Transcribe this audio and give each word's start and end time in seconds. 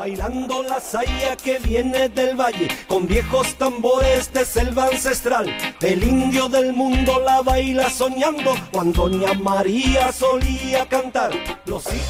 Bailando 0.00 0.62
la 0.62 0.80
saya 0.80 1.36
que 1.36 1.58
viene 1.58 2.08
del 2.08 2.34
valle, 2.34 2.68
con 2.88 3.06
viejos 3.06 3.54
tambores 3.56 4.32
de 4.32 4.46
selva 4.46 4.86
ancestral. 4.86 5.54
El 5.82 6.02
indio 6.02 6.48
del 6.48 6.72
mundo 6.72 7.20
la 7.22 7.42
baila 7.42 7.90
soñando, 7.90 8.54
cuando 8.72 9.10
Doña 9.10 9.34
María 9.34 10.10
solía 10.10 10.86
cantar. 10.88 11.32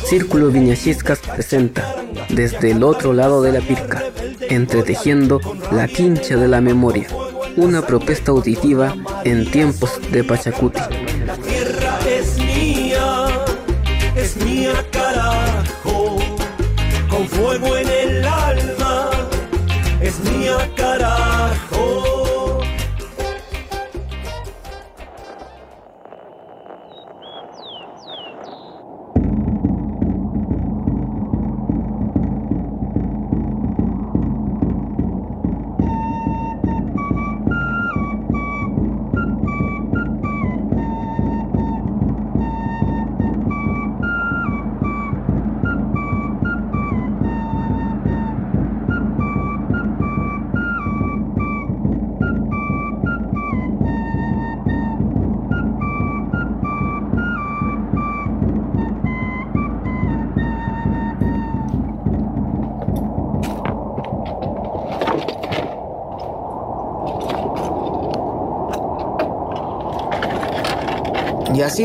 Círculo 0.04 0.52
Viñachiscas 0.52 1.18
presenta, 1.18 1.96
desde 2.28 2.70
el 2.70 2.84
otro 2.84 3.12
lado 3.12 3.42
de 3.42 3.54
la 3.54 3.60
pirca, 3.60 4.04
entretejiendo 4.42 5.40
la 5.72 5.88
quincha 5.88 6.36
de 6.36 6.46
la 6.46 6.60
memoria, 6.60 7.08
una 7.56 7.84
propuesta 7.84 8.30
auditiva 8.30 8.94
en 9.24 9.50
tiempos 9.50 9.98
de 10.12 10.22
Pachacuti. 10.22 10.78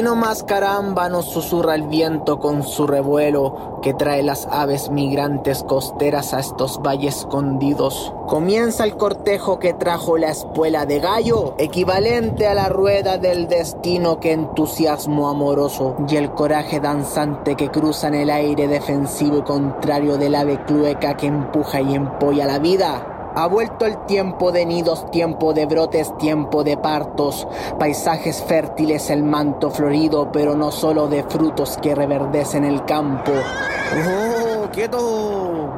Nomás 0.05 0.43
caramba 0.43 1.09
nos 1.09 1.25
susurra 1.25 1.73
el 1.73 1.87
viento 1.87 2.37
con 2.37 2.61
su 2.61 2.85
revuelo 2.85 3.79
que 3.81 3.95
trae 3.95 4.21
las 4.21 4.47
aves 4.51 4.91
migrantes 4.91 5.63
costeras 5.63 6.31
a 6.35 6.39
estos 6.39 6.79
valles 6.79 7.17
escondidos. 7.17 8.13
Comienza 8.27 8.83
el 8.83 8.97
cortejo 8.97 9.57
que 9.57 9.73
trajo 9.73 10.19
la 10.19 10.29
espuela 10.29 10.85
de 10.85 10.99
gallo, 10.99 11.55
equivalente 11.57 12.47
a 12.47 12.53
la 12.53 12.69
rueda 12.69 13.17
del 13.17 13.47
destino 13.47 14.19
que 14.19 14.31
entusiasmo 14.31 15.27
amoroso, 15.27 15.95
y 16.07 16.17
el 16.17 16.31
coraje 16.31 16.79
danzante 16.79 17.55
que 17.55 17.71
cruza 17.71 18.07
en 18.07 18.15
el 18.15 18.29
aire 18.29 18.67
defensivo 18.67 19.39
y 19.39 19.41
contrario 19.41 20.17
del 20.17 20.35
ave 20.35 20.63
clueca 20.65 21.17
que 21.17 21.25
empuja 21.25 21.81
y 21.81 21.95
empolla 21.95 22.45
la 22.45 22.59
vida. 22.59 23.14
Ha 23.37 23.47
vuelto 23.47 23.85
el 23.85 23.97
tiempo 24.05 24.53
de 24.53 24.65
nidos, 24.65 25.11
tiempo 25.11 25.53
de 25.53 25.65
brotes, 25.65 26.17
tiempo 26.17 26.63
de 26.63 26.77
partos, 26.77 27.45
paisajes 27.77 28.41
fértiles, 28.41 29.09
el 29.09 29.23
manto 29.23 29.71
florido, 29.71 30.31
pero 30.31 30.55
no 30.55 30.71
solo 30.71 31.09
de 31.09 31.21
frutos 31.23 31.77
que 31.81 31.93
reverdecen 31.93 32.63
el 32.63 32.85
campo. 32.85 33.33
¡Oh, 33.33 34.69
quieto! 34.71 35.69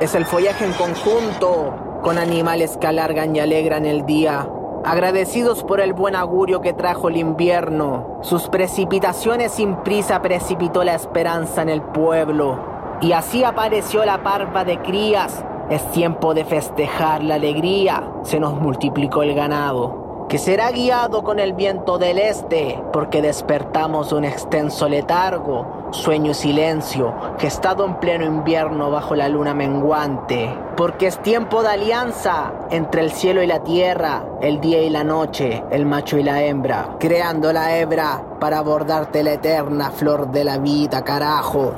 Es 0.00 0.14
el 0.14 0.26
follaje 0.26 0.66
en 0.66 0.74
conjunto, 0.74 2.00
con 2.02 2.18
animales 2.18 2.76
que 2.76 2.88
alargan 2.88 3.34
y 3.34 3.40
alegran 3.40 3.86
el 3.86 4.04
día. 4.04 4.46
Agradecidos 4.84 5.64
por 5.64 5.80
el 5.80 5.94
buen 5.94 6.14
augurio 6.14 6.60
que 6.60 6.74
trajo 6.74 7.08
el 7.08 7.16
invierno, 7.16 8.18
sus 8.20 8.50
precipitaciones 8.50 9.52
sin 9.52 9.76
prisa 9.76 10.20
precipitó 10.20 10.84
la 10.84 10.94
esperanza 10.94 11.62
en 11.62 11.70
el 11.70 11.80
pueblo. 11.80 12.60
Y 13.00 13.12
así 13.12 13.44
apareció 13.44 14.04
la 14.04 14.22
parva 14.22 14.66
de 14.66 14.78
crías, 14.82 15.42
es 15.70 15.90
tiempo 15.92 16.34
de 16.34 16.44
festejar 16.44 17.22
la 17.22 17.36
alegría, 17.36 18.10
se 18.22 18.40
nos 18.40 18.54
multiplicó 18.54 19.22
el 19.22 19.34
ganado, 19.34 20.26
que 20.28 20.38
será 20.38 20.70
guiado 20.70 21.22
con 21.22 21.38
el 21.38 21.52
viento 21.52 21.98
del 21.98 22.18
este, 22.18 22.82
porque 22.92 23.22
despertamos 23.22 24.10
de 24.10 24.16
un 24.16 24.24
extenso 24.24 24.88
letargo, 24.88 25.88
sueño 25.90 26.32
y 26.32 26.34
silencio, 26.34 27.14
gestado 27.38 27.84
en 27.84 27.96
pleno 27.96 28.24
invierno 28.24 28.90
bajo 28.90 29.14
la 29.14 29.28
luna 29.28 29.54
menguante, 29.54 30.52
porque 30.76 31.06
es 31.06 31.22
tiempo 31.22 31.62
de 31.62 31.68
alianza 31.68 32.52
entre 32.70 33.02
el 33.02 33.12
cielo 33.12 33.42
y 33.42 33.46
la 33.46 33.62
tierra, 33.62 34.24
el 34.40 34.60
día 34.60 34.82
y 34.82 34.90
la 34.90 35.04
noche, 35.04 35.62
el 35.70 35.86
macho 35.86 36.18
y 36.18 36.22
la 36.22 36.42
hembra, 36.42 36.96
creando 36.98 37.52
la 37.52 37.76
hebra 37.76 38.22
para 38.40 38.58
abordarte 38.58 39.22
la 39.22 39.34
eterna 39.34 39.90
flor 39.90 40.30
de 40.30 40.44
la 40.44 40.58
vida, 40.58 41.04
carajo. 41.04 41.74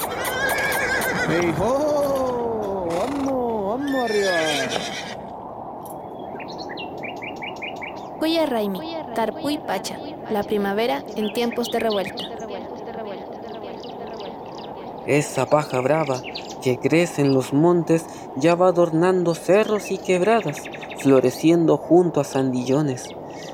Vamos, 4.07 4.11
arriba. 4.11 4.31
Cuya 8.19 8.47
Raimi, 8.47 8.81
Tarpuy 9.15 9.59
Pacha, 9.59 9.99
la 10.31 10.43
primavera 10.43 11.03
en 11.17 11.33
tiempos 11.33 11.71
de 11.71 11.81
revuelta. 11.81 12.25
Esa 15.07 15.47
paja 15.47 15.81
brava 15.81 16.21
que 16.63 16.79
crece 16.79 17.23
en 17.23 17.33
los 17.33 17.53
montes 17.53 18.07
ya 18.37 18.55
va 18.57 18.69
adornando 18.69 19.35
cerros 19.35 19.91
y 19.93 19.99
quebradas, 19.99 20.63
floreciendo 20.99 21.77
junto 21.77 22.21
a 22.21 22.25
sandillones. 22.25 23.11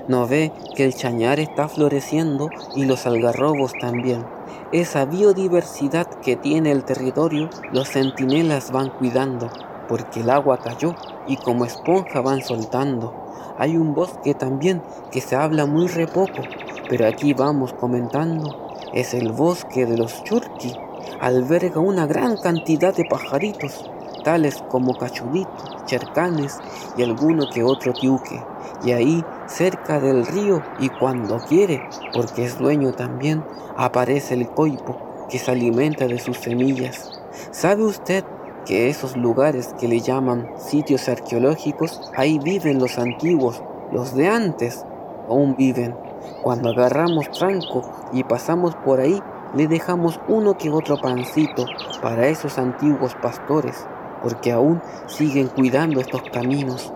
No 0.09 0.27
ve 0.27 0.53
que 0.75 0.85
el 0.85 0.95
chañar 0.95 1.39
está 1.41 1.69
floreciendo 1.69 2.49
y 2.75 2.87
los 2.87 3.07
algarrobos 3.07 3.73
también. 3.81 4.25
Esa 4.73 5.05
biodiversidad 5.05 6.07
que 6.07 6.37
tiene 6.37 6.71
el 6.71 6.85
territorio, 6.85 7.51
los 7.73 7.91
centinelas 7.91 8.71
van 8.73 8.89
cuidando, 8.89 9.51
porque 9.89 10.21
el 10.21 10.31
agua 10.31 10.59
cayó 10.59 10.95
y 11.27 11.37
como 11.37 11.65
esponja 11.65 12.21
van 12.21 12.43
soltando. 12.43 13.15
Hay 13.59 13.77
un 13.77 13.95
bosque 13.95 14.35
también 14.35 14.83
que 15.11 15.21
se 15.21 15.37
habla 15.37 15.67
muy 15.67 15.87
re 15.89 16.07
poco, 16.07 16.43
pero 16.89 17.07
aquí 17.07 17.35
vamos 17.35 17.73
comentando. 17.75 18.77
Es 18.93 19.15
el 19.15 19.33
bosque 19.33 19.87
de 19.87 19.97
los 19.97 20.23
churqui. 20.25 20.75
Alberga 21.21 21.81
una 21.81 22.07
gran 22.07 22.37
cantidad 22.37 22.95
de 22.95 23.05
pajaritos, 23.05 23.91
tales 24.25 24.63
como 24.69 24.95
cachuditos, 24.95 25.85
chercanes 25.87 26.59
y 26.97 27.03
alguno 27.03 27.47
que 27.53 27.63
otro 27.63 27.93
tiuque. 27.93 28.43
Y 28.85 28.93
ahí, 28.93 29.25
cerca 29.47 30.01
del 30.01 30.27
río, 30.27 30.63
y 30.81 30.89
cuando 30.89 31.39
quiere, 31.39 31.89
porque 32.13 32.45
es 32.45 32.59
dueño 32.59 32.93
también, 32.93 33.45
aparece 33.77 34.35
el 34.35 34.49
coipo 34.49 34.97
que 35.29 35.39
se 35.39 35.51
alimenta 35.51 36.07
de 36.07 36.19
sus 36.19 36.39
semillas. 36.39 37.23
¿Sabe 37.53 37.85
usted 37.85 38.25
que 38.67 38.89
esos 38.89 39.17
lugares 39.17 39.75
que 39.79 39.89
le 39.89 40.01
llaman 40.01 40.49
sitios 40.57 41.09
arqueológicos, 41.09 42.01
ahí 42.17 42.39
viven 42.39 42.79
los 42.79 42.99
antiguos, 42.99 43.63
los 43.91 44.15
de 44.15 44.29
antes, 44.29 44.85
aún 45.29 45.57
viven. 45.57 45.97
Cuando 46.43 46.71
agarramos 46.71 47.31
tranco 47.31 47.83
y 48.13 48.25
pasamos 48.25 48.75
por 48.77 49.01
ahí, 49.01 49.21
le 49.55 49.67
dejamos 49.67 50.21
uno 50.29 50.57
que 50.57 50.71
otro 50.71 51.01
pancito 51.01 51.67
para 52.01 52.29
esos 52.29 52.59
antiguos 52.59 53.15
pastores, 53.21 53.87
porque 54.23 54.53
aún 54.53 54.81
siguen 55.07 55.49
cuidando 55.49 56.01
estos 56.01 56.23
caminos. 56.33 56.93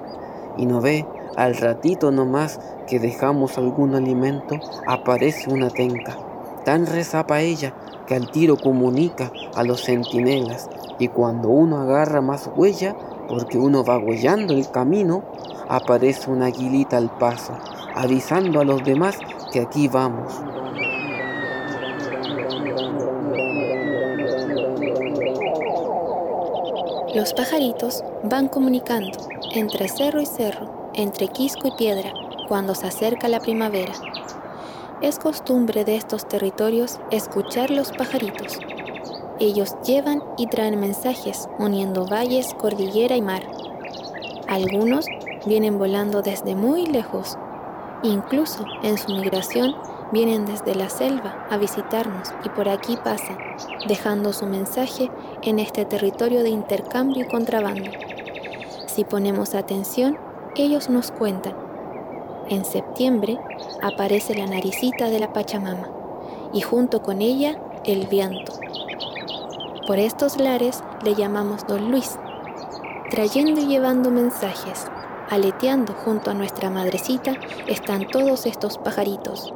Y 0.56 0.66
no 0.66 0.80
ve, 0.80 1.06
al 1.36 1.56
ratito 1.56 2.10
nomás 2.10 2.60
que 2.86 2.98
dejamos 2.98 3.58
algún 3.58 3.94
alimento, 3.94 4.56
aparece 4.86 5.52
una 5.52 5.68
tenca. 5.68 6.16
Tan 6.64 6.86
rezapa 6.86 7.42
ella 7.42 7.74
que 8.06 8.14
al 8.14 8.30
tiro 8.30 8.56
comunica 8.56 9.32
a 9.54 9.62
los 9.62 9.82
centinelas 9.82 10.68
y 10.98 11.08
cuando 11.08 11.48
uno 11.48 11.80
agarra 11.80 12.20
más 12.20 12.50
huella, 12.56 12.96
porque 13.28 13.58
uno 13.58 13.84
va 13.84 13.98
huellando 13.98 14.54
el 14.54 14.70
camino, 14.70 15.22
aparece 15.68 16.30
una 16.30 16.46
aguilita 16.46 16.96
al 16.96 17.10
paso, 17.18 17.52
avisando 17.94 18.60
a 18.60 18.64
los 18.64 18.82
demás 18.84 19.18
que 19.52 19.60
aquí 19.60 19.88
vamos. 19.88 20.32
Los 27.14 27.32
pajaritos 27.32 28.04
van 28.24 28.48
comunicando 28.48 29.18
entre 29.54 29.88
cerro 29.88 30.20
y 30.20 30.26
cerro, 30.26 30.90
entre 30.94 31.28
quisco 31.28 31.68
y 31.68 31.72
piedra, 31.72 32.12
cuando 32.46 32.74
se 32.74 32.86
acerca 32.86 33.28
la 33.28 33.40
primavera. 33.40 33.92
Es 35.02 35.18
costumbre 35.18 35.84
de 35.84 35.94
estos 35.94 36.26
territorios 36.26 37.00
escuchar 37.10 37.70
los 37.70 37.92
pajaritos. 37.92 38.58
Ellos 39.38 39.76
llevan 39.84 40.22
y 40.38 40.46
traen 40.46 40.80
mensajes 40.80 41.50
uniendo 41.58 42.06
valles, 42.06 42.54
cordillera 42.54 43.14
y 43.14 43.20
mar. 43.20 43.42
Algunos 44.48 45.04
vienen 45.44 45.78
volando 45.78 46.22
desde 46.22 46.54
muy 46.54 46.86
lejos. 46.86 47.36
Incluso 48.02 48.64
en 48.82 48.96
su 48.96 49.12
migración 49.12 49.74
vienen 50.12 50.46
desde 50.46 50.74
la 50.74 50.88
selva 50.88 51.46
a 51.50 51.58
visitarnos 51.58 52.32
y 52.42 52.48
por 52.48 52.70
aquí 52.70 52.96
pasan, 52.96 53.36
dejando 53.86 54.32
su 54.32 54.46
mensaje 54.46 55.10
en 55.42 55.58
este 55.58 55.84
territorio 55.84 56.42
de 56.42 56.48
intercambio 56.48 57.22
y 57.22 57.28
contrabando. 57.28 57.90
Si 58.86 59.04
ponemos 59.04 59.54
atención, 59.54 60.16
ellos 60.54 60.88
nos 60.88 61.10
cuentan. 61.10 61.65
En 62.48 62.64
septiembre 62.64 63.38
aparece 63.82 64.34
la 64.34 64.46
naricita 64.46 65.10
de 65.10 65.18
la 65.18 65.32
Pachamama 65.32 65.88
y 66.52 66.60
junto 66.60 67.02
con 67.02 67.20
ella 67.20 67.58
el 67.84 68.06
viento. 68.06 68.52
Por 69.86 69.98
estos 69.98 70.38
lares 70.38 70.82
le 71.02 71.14
llamamos 71.14 71.66
Don 71.66 71.90
Luis, 71.90 72.18
trayendo 73.10 73.60
y 73.60 73.66
llevando 73.66 74.10
mensajes, 74.10 74.86
aleteando 75.28 75.92
junto 75.92 76.30
a 76.30 76.34
nuestra 76.34 76.70
madrecita 76.70 77.32
están 77.66 78.06
todos 78.08 78.46
estos 78.46 78.78
pajaritos. 78.78 79.52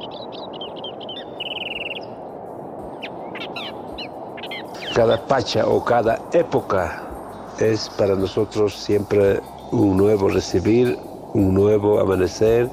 Cada 4.93 5.25
pacha 5.25 5.65
o 5.65 5.81
cada 5.83 6.19
época 6.33 7.03
es 7.57 7.89
para 7.89 8.15
nosotros 8.15 8.75
siempre 8.75 9.39
un 9.71 9.95
nuevo 9.95 10.27
recibir, 10.27 10.99
un 11.33 11.53
nuevo 11.53 11.99
amanecer, 11.99 12.69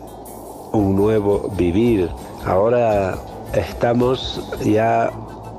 un 0.72 0.96
nuevo 0.96 1.50
vivir. 1.56 2.08
Ahora 2.44 3.16
estamos 3.52 4.40
ya 4.64 5.10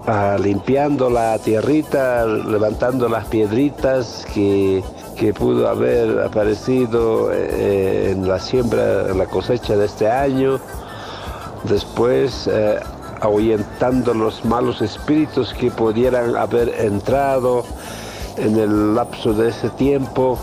ah, 0.07 0.38
limpiando 0.42 1.10
la 1.10 1.38
tierrita, 1.40 2.25
levantando 2.25 3.07
las 3.10 3.25
piedritas 3.25 4.25
que, 4.34 4.84
pudo 5.38 5.68
haber 5.68 6.22
aparecido 6.22 7.34
eh, 7.34 8.12
en 8.12 8.25
la 8.25 8.40
siembra, 8.40 9.10
en 9.10 9.18
la 9.18 9.25
cosecha 9.25 9.75
de 9.75 9.86
este 9.86 10.10
año. 10.10 10.60
Después 11.66 12.50
eh, 12.50 12.80
ahuyentando 13.19 14.13
los 14.13 14.46
malos 14.46 14.81
espíritus 14.81 15.54
que 15.54 15.72
pudieran 15.72 16.38
haber 16.38 16.69
entrado 16.80 17.66
en 18.38 18.57
el 18.57 18.96
lapso 18.96 19.34
de 19.34 19.50
ese 19.50 19.69
tiempo 19.72 20.40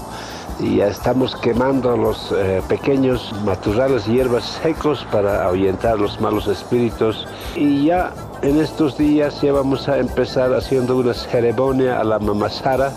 y 0.59 0.77
ya 0.77 0.87
estamos 0.87 1.37
quemando 1.37 1.97
los 1.97 2.33
eh, 2.33 2.63
pequeños 2.69 3.33
matorrales 3.45 4.09
y 4.09 4.13
hierbas 4.13 4.45
secos 4.63 5.07
para 5.13 5.45
ahuyentar 5.45 5.99
los 5.99 6.21
malos 6.21 6.47
espíritus 6.47 7.27
y 7.55 7.87
ya 7.87 8.13
en 8.43 8.61
estos 8.61 8.97
días 8.97 9.41
ya 9.43 9.53
vamos 9.53 9.89
a 9.89 9.99
empezar 9.99 10.55
haciendo 10.55 10.97
una 10.97 11.15
ceremonia 11.15 12.01
a 12.01 12.05
la 12.05 12.19
mamasara 12.19 12.93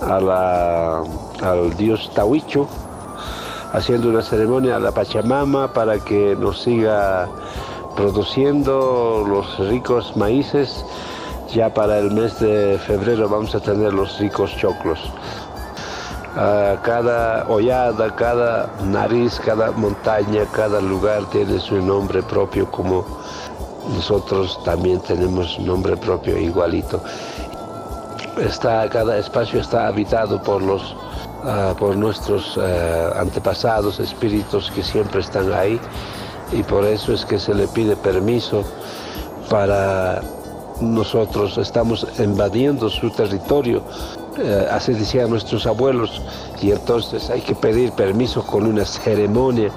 a 0.00 0.20
la, 0.20 1.02
al 1.42 1.76
dios 1.76 2.10
Tawicho 2.14 2.68
haciendo 3.72 4.10
una 4.10 4.22
ceremonia 4.22 4.76
a 4.76 4.78
la 4.78 4.92
Pachamama 4.92 5.72
para 5.72 5.98
que 5.98 6.36
nos 6.36 6.62
siga 6.62 7.28
produciendo 7.96 9.24
los 9.26 9.58
ricos 9.68 10.16
maíces. 10.16 10.84
Ya 11.52 11.72
para 11.72 11.98
el 11.98 12.10
mes 12.10 12.38
de 12.40 12.78
febrero 12.78 13.28
vamos 13.28 13.54
a 13.54 13.60
tener 13.60 13.92
los 13.92 14.18
ricos 14.18 14.56
choclos. 14.56 14.98
Cada 16.34 17.46
hollada, 17.48 18.14
cada 18.16 18.70
nariz, 18.84 19.38
cada 19.44 19.70
montaña, 19.72 20.44
cada 20.52 20.80
lugar 20.80 21.24
tiene 21.30 21.60
su 21.60 21.76
nombre 21.76 22.22
propio 22.22 22.70
como 22.70 23.04
nosotros 23.94 24.62
también 24.64 25.00
tenemos 25.00 25.58
nombre 25.58 25.96
propio 25.96 26.38
igualito. 26.38 27.02
Está, 28.38 28.88
cada 28.88 29.18
espacio 29.18 29.60
está 29.60 29.88
habitado 29.88 30.42
por 30.42 30.62
los 30.62 30.96
ah, 31.44 31.74
por 31.78 31.96
nuestros 31.96 32.58
eh, 32.60 33.10
antepasados, 33.16 34.00
espíritus 34.00 34.70
que 34.70 34.82
siempre 34.82 35.20
están 35.20 35.52
ahí 35.52 35.78
y 36.52 36.62
por 36.62 36.84
eso 36.84 37.12
es 37.12 37.24
que 37.24 37.38
se 37.38 37.54
le 37.54 37.66
pide 37.68 37.96
permiso 37.96 38.64
para 39.50 40.22
nosotros 40.80 41.58
estamos 41.58 42.06
invadiendo 42.18 42.88
su 42.88 43.10
territorio, 43.10 43.82
eh, 44.38 44.66
así 44.70 44.92
decían 44.94 45.30
nuestros 45.30 45.66
abuelos, 45.66 46.22
y 46.60 46.70
entonces 46.70 47.30
hay 47.30 47.40
que 47.40 47.54
pedir 47.54 47.92
permiso 47.92 48.44
con 48.44 48.66
una 48.66 48.84
ceremonia, 48.84 49.70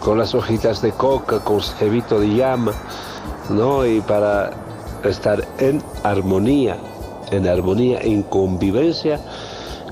con 0.00 0.18
las 0.18 0.34
hojitas 0.34 0.82
de 0.82 0.92
coca, 0.92 1.40
con 1.40 1.60
cebito 1.62 2.20
de 2.20 2.34
llama, 2.34 2.72
¿no? 3.48 3.86
Y 3.86 4.00
para 4.00 4.50
estar 5.04 5.44
en 5.58 5.82
armonía, 6.02 6.76
en 7.30 7.46
armonía, 7.46 8.00
en 8.00 8.22
convivencia 8.22 9.20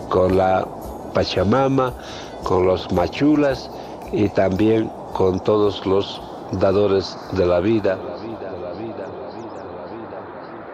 con 0.09 0.37
la 0.37 0.67
Pachamama, 1.15 1.93
con 2.43 2.67
los 2.67 2.91
machulas 2.93 3.71
y 4.13 4.29
también 4.29 4.91
con 5.13 5.41
todos 5.41 5.87
los 5.87 6.21
dadores 6.53 7.17
de 7.33 7.47
la 7.47 7.61
vida. 7.61 7.99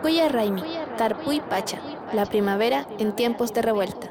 Cuya 0.03 0.29
Raimi, 0.29 0.63
Tarpuy 0.97 1.41
Pacha, 1.41 1.79
la 2.13 2.27
primavera 2.27 2.87
en 2.99 3.13
tiempos 3.13 3.53
de 3.53 3.63
revuelta. 3.63 4.09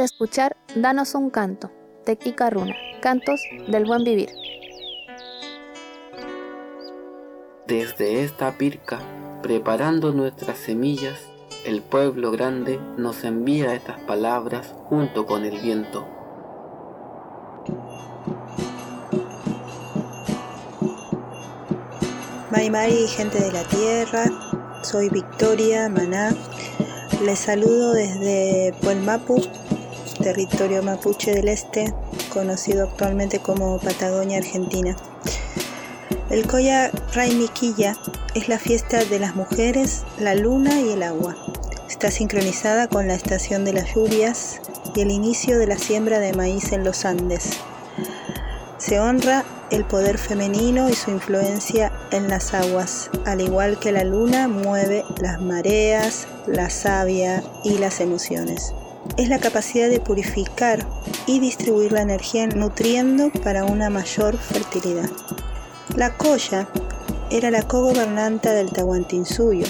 De 0.00 0.06
escuchar 0.06 0.56
Danos 0.74 1.14
un 1.14 1.28
canto, 1.28 1.70
de 2.06 2.16
Kika 2.16 2.48
Runa, 2.48 2.74
Cantos 3.02 3.42
del 3.68 3.84
Buen 3.84 4.02
Vivir. 4.02 4.30
Desde 7.66 8.24
esta 8.24 8.56
pirca, 8.56 8.98
preparando 9.42 10.12
nuestras 10.12 10.56
semillas, 10.56 11.20
el 11.66 11.82
pueblo 11.82 12.30
grande 12.30 12.80
nos 12.96 13.24
envía 13.24 13.74
estas 13.74 14.00
palabras 14.04 14.74
junto 14.84 15.26
con 15.26 15.44
el 15.44 15.60
viento. 15.60 16.08
Mari 22.50 22.70
Mari, 22.70 23.06
gente 23.06 23.38
de 23.38 23.52
la 23.52 23.64
tierra, 23.64 24.24
soy 24.82 25.10
Victoria 25.10 25.90
Maná 25.90 26.34
les 27.24 27.38
saludo 27.38 27.92
desde 27.92 28.72
Puelmapu, 28.80 29.42
territorio 30.20 30.82
mapuche 30.82 31.32
del 31.32 31.48
este, 31.48 31.92
conocido 32.32 32.84
actualmente 32.84 33.40
como 33.40 33.78
Patagonia 33.78 34.38
Argentina. 34.38 34.96
El 36.30 36.46
Coya 36.46 36.90
Raimiquilla 37.12 37.96
es 38.34 38.48
la 38.48 38.58
fiesta 38.58 39.04
de 39.04 39.18
las 39.18 39.34
mujeres, 39.34 40.04
la 40.18 40.34
luna 40.34 40.80
y 40.80 40.90
el 40.90 41.02
agua. 41.02 41.36
Está 41.88 42.10
sincronizada 42.10 42.86
con 42.86 43.08
la 43.08 43.14
estación 43.14 43.64
de 43.64 43.72
las 43.72 43.94
lluvias 43.94 44.60
y 44.94 45.00
el 45.00 45.10
inicio 45.10 45.58
de 45.58 45.66
la 45.66 45.76
siembra 45.76 46.20
de 46.20 46.32
maíz 46.32 46.72
en 46.72 46.84
los 46.84 47.04
Andes. 47.04 47.58
Se 48.78 49.00
honra 49.00 49.44
el 49.70 49.84
poder 49.84 50.18
femenino 50.18 50.88
y 50.88 50.94
su 50.94 51.10
influencia 51.10 51.92
en 52.10 52.28
las 52.28 52.54
aguas, 52.54 53.10
al 53.26 53.40
igual 53.40 53.78
que 53.78 53.92
la 53.92 54.04
luna 54.04 54.48
mueve 54.48 55.04
las 55.20 55.40
mareas, 55.40 56.26
la 56.46 56.70
savia 56.70 57.42
y 57.64 57.78
las 57.78 58.00
emociones. 58.00 58.72
Es 59.16 59.28
la 59.28 59.38
capacidad 59.38 59.88
de 59.88 60.00
purificar 60.00 60.86
y 61.26 61.40
distribuir 61.40 61.92
la 61.92 62.02
energía 62.02 62.46
nutriendo 62.46 63.30
para 63.44 63.64
una 63.64 63.90
mayor 63.90 64.36
fertilidad. 64.36 65.10
La 65.96 66.16
Coya 66.16 66.68
era 67.30 67.50
la 67.50 67.62
co-gobernanta 67.62 68.52
del 68.52 68.70
Tahuantinsuyo. 68.70 69.66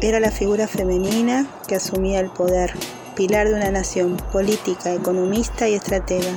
Era 0.00 0.20
la 0.20 0.30
figura 0.30 0.66
femenina 0.66 1.46
que 1.68 1.76
asumía 1.76 2.20
el 2.20 2.30
poder, 2.30 2.72
pilar 3.14 3.48
de 3.48 3.54
una 3.54 3.70
nación, 3.70 4.16
política, 4.32 4.92
economista 4.92 5.68
y 5.68 5.74
estratega 5.74 6.36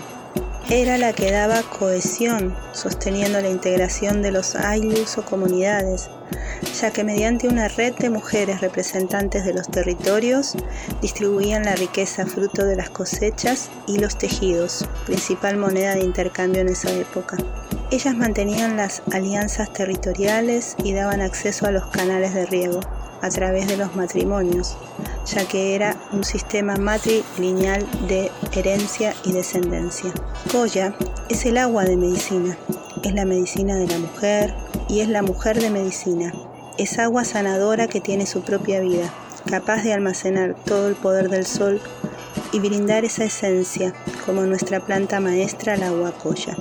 era 0.72 1.00
la 1.00 1.14
que 1.14 1.32
daba 1.32 1.64
cohesión, 1.64 2.56
sosteniendo 2.74 3.42
la 3.42 3.50
integración 3.50 4.22
de 4.22 4.32
los 4.32 4.56
ayllus 4.56 5.18
o 5.18 5.26
comunidades, 5.26 6.12
ya 6.82 6.92
que 6.92 7.04
mediante 7.04 7.48
una 7.48 7.68
red 7.68 7.94
de 7.96 8.10
mujeres 8.10 8.62
representantes 8.62 9.46
de 9.46 9.54
los 9.54 9.68
territorios 9.68 10.56
distribuían 11.02 11.64
la 11.64 11.76
riqueza 11.76 12.26
fruto 12.26 12.66
de 12.66 12.76
las 12.76 12.90
cosechas 12.90 13.70
y 13.88 13.98
los 13.98 14.18
tejidos, 14.18 14.88
principal 15.06 15.58
moneda 15.58 15.96
de 15.96 16.04
intercambio 16.04 16.62
en 16.62 16.70
esa 16.70 16.92
época. 16.92 17.38
Ellas 17.92 18.16
mantenían 18.16 18.78
las 18.78 19.02
alianzas 19.12 19.74
territoriales 19.74 20.76
y 20.84 20.94
daban 20.94 21.22
acceso 21.22 21.66
a 21.66 21.72
los 21.72 21.88
canales 21.88 22.34
de 22.34 22.46
riego 22.46 22.80
a 23.22 23.30
través 23.30 23.68
de 23.68 23.78
los 23.78 23.96
matrimonios, 23.96 24.78
ya 25.26 25.46
que 25.46 25.76
era 25.76 25.98
un 26.12 26.24
sistema 26.24 26.76
matrilineal 26.78 27.86
de 28.08 28.32
herencia 28.54 29.14
y 29.26 29.34
descendencia. 29.34 30.12
Koya 30.52 30.96
es 31.30 31.46
el 31.46 31.58
agua 31.58 31.84
de 31.84 31.98
medicina, 31.98 32.58
es 33.04 33.14
la 33.14 33.26
medicina 33.26 33.76
de 33.76 33.88
la 33.88 33.98
mujer 33.98 34.54
y 34.90 35.02
es 35.02 35.08
la 35.08 35.22
mujer 35.22 35.62
de 35.62 35.70
medicina. 35.70 36.34
Es 36.78 37.00
agua 37.00 37.24
sanadora 37.24 37.88
que 37.88 38.02
tiene 38.02 38.26
su 38.26 38.42
propia 38.42 38.82
vida, 38.82 39.14
capaz 39.46 39.84
de 39.84 39.94
almacenar 39.94 40.56
todo 40.66 40.90
el 40.90 40.96
poder 40.96 41.30
del 41.30 41.46
sol 41.46 41.80
y 42.52 42.60
brindar 42.60 43.06
esa 43.06 43.24
esencia 43.24 43.94
como 44.26 44.42
nuestra 44.42 44.80
planta 44.80 45.20
maestra 45.20 45.78
la 45.78 45.88
agua 45.88 46.12
Koya. 46.12 46.58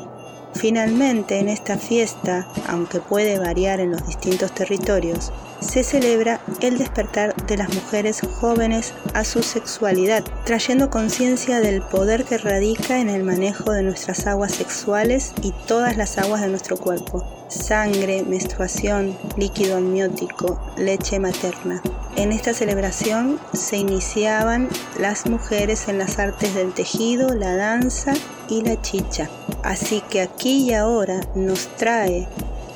Finalmente, 0.55 1.39
en 1.39 1.49
esta 1.49 1.79
fiesta, 1.79 2.47
aunque 2.69 3.01
puede 3.01 3.39
variar 3.39 3.81
en 3.81 3.93
los 3.93 4.07
distintos 4.07 4.53
territorios, 4.53 5.33
se 5.61 5.83
celebra 5.83 6.41
el 6.61 6.79
despertar 6.79 7.35
de 7.47 7.57
las 7.57 7.73
mujeres 7.75 8.21
jóvenes 8.41 8.95
a 9.15 9.25
su 9.25 9.43
sexualidad, 9.43 10.25
trayendo 10.45 10.91
conciencia 10.91 11.61
del 11.61 11.83
poder 11.83 12.25
que 12.25 12.39
radica 12.39 13.01
en 13.01 13.09
el 13.09 13.25
manejo 13.25 13.73
de 13.73 13.83
nuestras 13.83 14.27
aguas 14.27 14.53
sexuales 14.53 15.33
y 15.43 15.53
todas 15.67 15.97
las 15.97 16.19
aguas 16.19 16.41
de 16.41 16.49
nuestro 16.49 16.77
cuerpo, 16.77 17.25
sangre, 17.49 18.23
menstruación, 18.23 19.17
líquido 19.37 19.77
amniótico, 19.77 20.61
leche 20.77 21.19
materna. 21.19 21.83
En 22.17 22.33
esta 22.33 22.53
celebración 22.53 23.39
se 23.53 23.77
iniciaban 23.77 24.69
las 24.99 25.27
mujeres 25.27 25.89
en 25.89 25.99
las 25.99 26.19
artes 26.19 26.55
del 26.55 26.73
tejido, 26.73 27.35
la 27.35 27.55
danza 27.55 28.13
y 28.49 28.63
la 28.63 28.81
chicha. 28.83 29.29
Así 29.63 30.03
que 30.11 30.21
aquí 30.21 30.65
y 30.65 30.75
ahora 30.75 31.21
nos 31.35 31.69
trae 31.77 32.27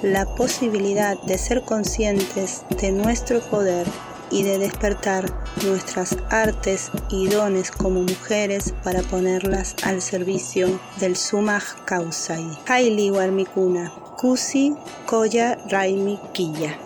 la 0.03 0.27
posibilidad 0.27 1.17
de 1.23 1.39
ser 1.39 1.63
conscientes 1.63 2.65
de 2.81 2.91
nuestro 2.91 3.41
poder 3.41 3.87
y 4.33 4.43
de 4.43 4.59
despertar 4.59 5.27
nuestras 5.65 6.17
artes 6.29 6.91
y 7.09 7.29
dones 7.29 7.71
como 7.71 8.03
mujeres 8.03 8.75
para 8.83 9.03
ponerlas 9.03 9.77
al 9.85 10.03
servicio 10.03 10.81
del 10.99 11.17
Sumaj 11.17 11.85
Kausai. 11.85 12.45
Haili 12.67 13.11
Warmikuna, 13.11 13.93
Kusi 14.19 14.75
Koya 15.07 15.57
Raimi 15.69 16.19
Killa. 16.33 16.77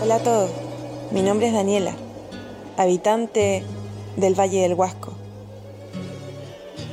Hola 0.00 0.16
a 0.16 0.22
todos, 0.22 0.50
mi 1.10 1.22
nombre 1.22 1.48
es 1.48 1.52
Daniela, 1.52 1.96
habitante 2.76 3.64
del 4.16 4.38
Valle 4.38 4.62
del 4.62 4.74
Huasco. 4.74 5.12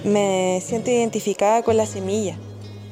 Me 0.03 0.61
siento 0.63 0.91
identificada 0.91 1.63
con 1.63 1.77
la 1.77 1.85
semilla, 1.85 2.37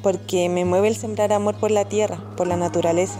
porque 0.02 0.48
me 0.48 0.64
mueve 0.64 0.88
el 0.88 0.96
sembrar 0.96 1.32
amor 1.32 1.56
por 1.56 1.70
la 1.70 1.84
tierra, 1.84 2.18
por 2.36 2.46
la 2.46 2.56
naturaleza. 2.56 3.18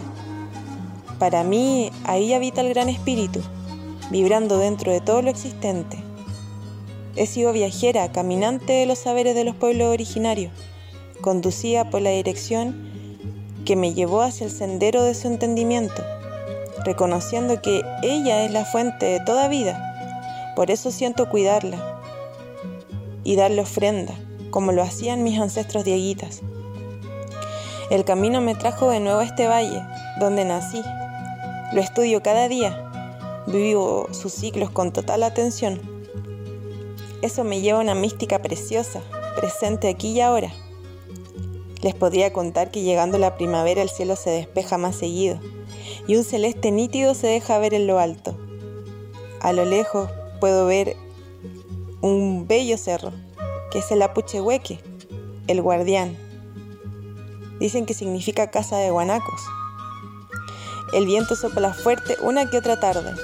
Para 1.19 1.45
mí, 1.45 1.90
ahí 2.04 2.33
habita 2.33 2.62
el 2.62 2.71
gran 2.71 2.88
espíritu, 2.88 3.40
vibrando 4.11 4.59
dentro 4.59 4.90
de 4.90 5.00
todo 5.00 5.21
lo 5.23 5.31
existente. 5.31 5.99
He 7.14 7.26
sido 7.26 7.52
viajera, 7.52 8.11
caminante 8.11 8.73
de 8.73 8.87
los 8.87 8.99
saberes 8.99 9.35
de 9.35 9.45
los 9.45 9.54
pueblos 9.54 9.88
originarios, 9.88 10.52
conducida 11.21 11.90
por 11.90 12.00
la 12.00 12.11
dirección 12.11 12.90
que 13.66 13.76
me 13.76 13.92
llevó 13.92 14.23
hacia 14.23 14.47
el 14.47 14.50
sendero 14.50 15.04
de 15.04 15.14
su 15.14 15.28
entendimiento, 15.28 16.02
reconociendo 16.85 17.61
que 17.61 17.83
ella 18.02 18.45
es 18.45 18.50
la 18.50 18.64
fuente 18.64 19.07
de 19.07 19.21
toda 19.21 19.49
vida 19.49 19.91
por 20.54 20.71
eso 20.71 20.90
siento 20.90 21.28
cuidarla 21.28 22.00
y 23.25 23.37
darle 23.37 23.62
ofrenda, 23.62 24.14
como 24.50 24.73
lo 24.73 24.82
hacían 24.82 25.23
mis 25.23 25.38
ancestros 25.38 25.85
dieguitas. 25.85 26.42
El 27.90 28.04
camino 28.04 28.40
me 28.40 28.54
trajo 28.54 28.90
de 28.90 29.00
nuevo 29.00 29.21
a 29.21 29.25
este 29.25 29.49
valle, 29.49 29.82
donde 30.18 30.44
nací. 30.44 30.82
Lo 31.73 31.80
estudio 31.80 32.23
cada 32.23 32.49
día, 32.49 32.90
vivo 33.47 34.09
sus 34.12 34.32
ciclos 34.32 34.71
con 34.71 34.92
total 34.92 35.23
atención. 35.23 35.80
Eso 37.23 37.44
me 37.44 37.61
lleva 37.61 37.78
a 37.78 37.82
una 37.82 37.94
mística 37.94 38.40
preciosa, 38.40 39.00
presente 39.37 39.88
aquí 39.88 40.12
y 40.12 40.21
ahora. 40.21 40.52
Les 41.82 41.94
podría 41.94 42.32
contar 42.32 42.71
que 42.71 42.82
llegando 42.82 43.18
la 43.18 43.37
primavera 43.37 43.82
el 43.82 43.88
cielo 43.88 44.16
se 44.16 44.30
despeja 44.30 44.78
más 44.78 44.97
seguido 44.97 45.40
y 46.06 46.16
un 46.16 46.25
celeste 46.25 46.71
nítido 46.71 47.14
se 47.14 47.26
deja 47.26 47.59
ver 47.59 47.75
en 47.75 47.87
lo 47.87 47.99
alto. 47.99 48.37
A 49.40 49.52
lo 49.52 49.64
lejos 49.64 50.09
puedo 50.42 50.66
ver 50.66 50.96
un 52.00 52.49
bello 52.49 52.76
cerro, 52.76 53.12
que 53.70 53.78
es 53.78 53.92
el 53.92 54.02
Apuchehueque, 54.02 54.80
el 55.46 55.62
guardián. 55.62 56.18
Dicen 57.61 57.87
que 57.87 57.94
significa 57.94 58.50
casa 58.50 58.76
de 58.78 58.90
guanacos. 58.90 59.40
El 60.94 61.06
viento 61.06 61.37
sopla 61.37 61.72
fuerte 61.72 62.16
una 62.22 62.50
que 62.50 62.58
otra 62.58 62.80
tarde 62.80 63.14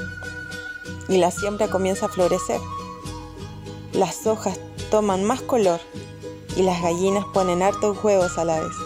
y 1.08 1.16
la 1.16 1.32
siembra 1.32 1.66
comienza 1.66 2.06
a 2.06 2.08
florecer. 2.08 2.60
Las 3.92 4.24
hojas 4.28 4.60
toman 4.88 5.24
más 5.24 5.42
color 5.42 5.80
y 6.56 6.62
las 6.62 6.80
gallinas 6.80 7.24
ponen 7.34 7.62
hartos 7.62 7.98
huevos 8.04 8.38
a 8.38 8.44
la 8.44 8.60
vez. 8.60 8.76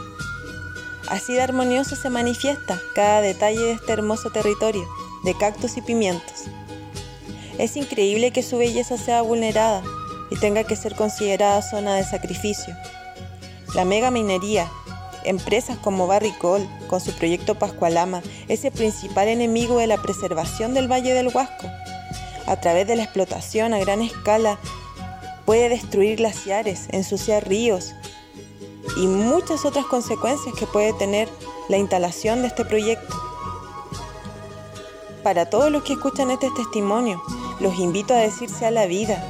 Así 1.08 1.34
de 1.34 1.42
armonioso 1.42 1.96
se 1.96 2.08
manifiesta 2.08 2.80
cada 2.94 3.20
detalle 3.20 3.60
de 3.60 3.72
este 3.72 3.92
hermoso 3.92 4.30
territorio 4.30 4.88
de 5.22 5.36
cactus 5.36 5.76
y 5.76 5.82
pimientos. 5.82 6.46
Es 7.59 7.76
increíble 7.76 8.30
que 8.30 8.42
su 8.42 8.59
belleza 8.59 8.97
sea 8.97 9.23
vulnerada 9.23 9.82
y 10.30 10.37
tenga 10.37 10.64
que 10.64 10.76
ser 10.76 10.94
considerada 10.94 11.62
zona 11.62 11.94
de 11.97 12.04
sacrificio. 12.04 12.75
La 13.75 13.85
mega 13.85 14.11
minería, 14.11 14.71
empresas 15.25 15.76
como 15.78 16.06
Barricol, 16.06 16.66
con 16.88 17.00
su 17.00 17.12
proyecto 17.12 17.54
Pascualama, 17.54 18.23
es 18.49 18.64
el 18.64 18.73
principal 18.73 19.28
enemigo 19.28 19.78
de 19.78 19.87
la 19.87 20.00
preservación 20.00 20.75
del 20.75 20.90
Valle 20.90 21.14
del 21.14 21.28
Huasco. 21.28 21.68
A 22.47 22.61
través 22.61 22.87
de 22.87 22.97
la 22.97 23.04
explotación 23.04 23.75
a 23.75 23.78
gran 23.78 24.02
escala, 24.02 24.59
puede 25.44 25.68
destruir 25.68 26.16
glaciares, 26.16 26.87
ensuciar 26.90 27.49
ríos 27.49 27.94
y 28.97 29.06
muchas 29.06 29.64
otras 29.64 29.87
consecuencias 29.87 30.54
que 30.59 30.66
puede 30.66 30.92
tener 30.94 31.28
la 31.68 31.78
instalación 31.78 32.42
de 32.42 32.49
este 32.49 32.64
proyecto. 32.64 33.14
Para 35.23 35.49
todos 35.49 35.71
los 35.71 35.82
que 35.85 35.92
escuchan 35.92 36.30
este 36.30 36.50
testimonio, 36.50 37.23
los 37.62 37.78
invito 37.78 38.12
a 38.12 38.19
decirse 38.19 38.66
a 38.66 38.73
la 38.73 38.87
vida, 38.87 39.23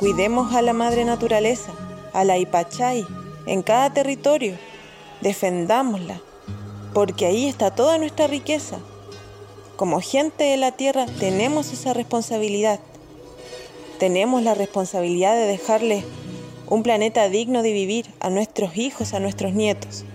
cuidemos 0.00 0.54
a 0.54 0.62
la 0.62 0.72
madre 0.72 1.04
naturaleza, 1.04 1.72
a 2.14 2.24
la 2.24 2.38
Ipachay, 2.38 3.06
en 3.44 3.62
cada 3.62 3.92
territorio, 3.92 4.56
defendámosla, 5.20 6.22
porque 6.94 7.26
ahí 7.26 7.46
está 7.46 7.70
toda 7.70 7.98
nuestra 7.98 8.28
riqueza. 8.28 8.78
Como 9.76 10.00
gente 10.00 10.44
de 10.44 10.56
la 10.56 10.72
tierra 10.72 11.04
tenemos 11.20 11.70
esa 11.70 11.92
responsabilidad. 11.92 12.80
Tenemos 13.98 14.42
la 14.42 14.54
responsabilidad 14.54 15.34
de 15.34 15.46
dejarle 15.46 16.02
un 16.68 16.82
planeta 16.82 17.28
digno 17.28 17.62
de 17.62 17.72
vivir 17.72 18.06
a 18.20 18.30
nuestros 18.30 18.78
hijos, 18.78 19.12
a 19.12 19.20
nuestros 19.20 19.52
nietos. 19.52 20.06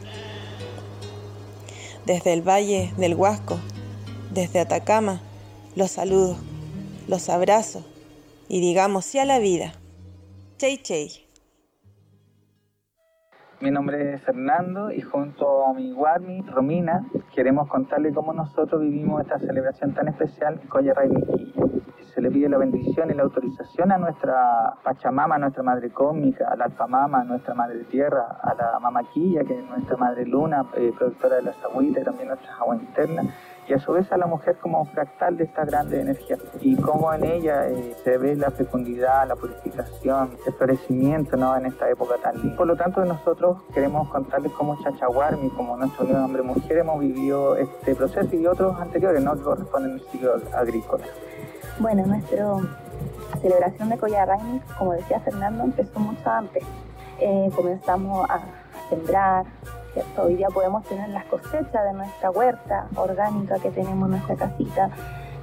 Desde 2.07 2.33
el 2.33 2.41
Valle 2.41 2.91
del 2.97 3.13
Huasco, 3.13 3.59
desde 4.31 4.59
Atacama, 4.59 5.21
los 5.75 5.91
saludo, 5.91 6.37
los 7.11 7.29
abrazo 7.29 7.83
y 8.47 8.61
digamos 8.61 9.03
sí 9.03 9.19
a 9.19 9.25
la 9.25 9.37
vida. 9.37 9.73
Chey 10.55 10.77
Chey. 10.77 11.09
Mi 13.59 13.69
nombre 13.69 14.13
es 14.13 14.21
Fernando 14.21 14.89
y 14.91 15.01
junto 15.01 15.67
a 15.67 15.73
mi 15.73 15.91
Guarmi, 15.91 16.41
Romina, 16.43 17.05
queremos 17.35 17.67
contarle 17.67 18.13
cómo 18.13 18.31
nosotros 18.31 18.81
vivimos 18.81 19.21
esta 19.21 19.37
celebración 19.39 19.93
tan 19.93 20.07
especial 20.07 20.57
en 20.63 20.69
Colla 20.69 20.93
Miquilla. 21.09 21.63
Se 22.15 22.21
le 22.21 22.31
pide 22.31 22.47
la 22.47 22.57
bendición 22.57 23.11
y 23.11 23.13
la 23.13 23.23
autorización 23.23 23.91
a 23.91 23.97
nuestra 23.97 24.75
Pachamama, 24.81 25.35
a 25.35 25.37
nuestra 25.37 25.63
Madre 25.63 25.91
Cósmica, 25.91 26.47
a 26.49 26.55
la 26.55 26.65
Alfamama, 26.65 27.21
a 27.21 27.23
nuestra 27.25 27.53
Madre 27.53 27.83
Tierra, 27.91 28.39
a 28.41 28.53
la 28.53 28.79
Mamaquilla, 28.79 29.43
que 29.43 29.59
es 29.59 29.65
nuestra 29.65 29.97
Madre 29.97 30.25
Luna, 30.25 30.65
eh, 30.77 30.93
productora 30.97 31.35
de 31.35 31.41
las 31.41 31.61
agüitas 31.63 32.03
y 32.03 32.05
también 32.05 32.29
nuestras 32.29 32.57
aguas 32.57 32.79
internas 32.79 33.27
y 33.71 33.73
a 33.73 33.79
su 33.79 33.93
vez 33.93 34.11
a 34.11 34.17
la 34.17 34.27
mujer 34.27 34.57
como 34.57 34.83
fractal 34.83 35.37
de 35.37 35.45
esta 35.45 35.63
grande 35.63 36.01
energía 36.01 36.37
y 36.59 36.75
cómo 36.75 37.13
en 37.13 37.23
ella 37.23 37.69
eh, 37.69 37.95
se 38.03 38.17
ve 38.17 38.35
la 38.35 38.51
fecundidad, 38.51 39.25
la 39.25 39.37
purificación, 39.37 40.35
el 40.45 40.53
florecimiento 40.55 41.37
¿no? 41.37 41.55
en 41.55 41.67
esta 41.67 41.89
época 41.89 42.15
tan 42.21 42.35
linda. 42.41 42.57
Por 42.57 42.67
lo 42.67 42.75
tanto, 42.75 43.05
nosotros 43.05 43.59
queremos 43.73 44.09
contarles 44.09 44.51
cómo 44.51 44.77
Chachaguarmi, 44.83 45.51
como 45.51 45.77
nuestro 45.77 46.03
unión 46.03 46.21
hombre-mujer, 46.21 46.79
hemos 46.79 46.99
vivido 46.99 47.55
este 47.55 47.95
proceso 47.95 48.35
y 48.35 48.45
otros 48.45 48.77
anteriores 48.77 49.23
¿no? 49.23 49.41
corresponden 49.41 49.93
al 49.93 50.01
ciclo 50.11 50.33
agrícola. 50.53 51.05
Bueno, 51.79 52.05
nuestra 52.05 52.57
celebración 53.41 53.87
de 53.87 53.97
Coyarraimi, 53.97 54.59
como 54.77 54.93
decía 54.95 55.21
Fernando, 55.21 55.63
empezó 55.63 55.97
mucho 55.97 56.29
antes. 56.29 56.63
Eh, 57.21 57.49
comenzamos 57.55 58.29
a 58.29 58.41
sembrar, 58.89 59.45
Hoy 60.17 60.35
día 60.35 60.47
podemos 60.47 60.85
tener 60.85 61.09
las 61.09 61.25
cosechas 61.25 61.83
de 61.83 61.91
nuestra 61.91 62.31
huerta 62.31 62.87
orgánica 62.95 63.59
que 63.59 63.71
tenemos 63.71 64.05
en 64.05 64.11
nuestra 64.11 64.35
casita, 64.37 64.89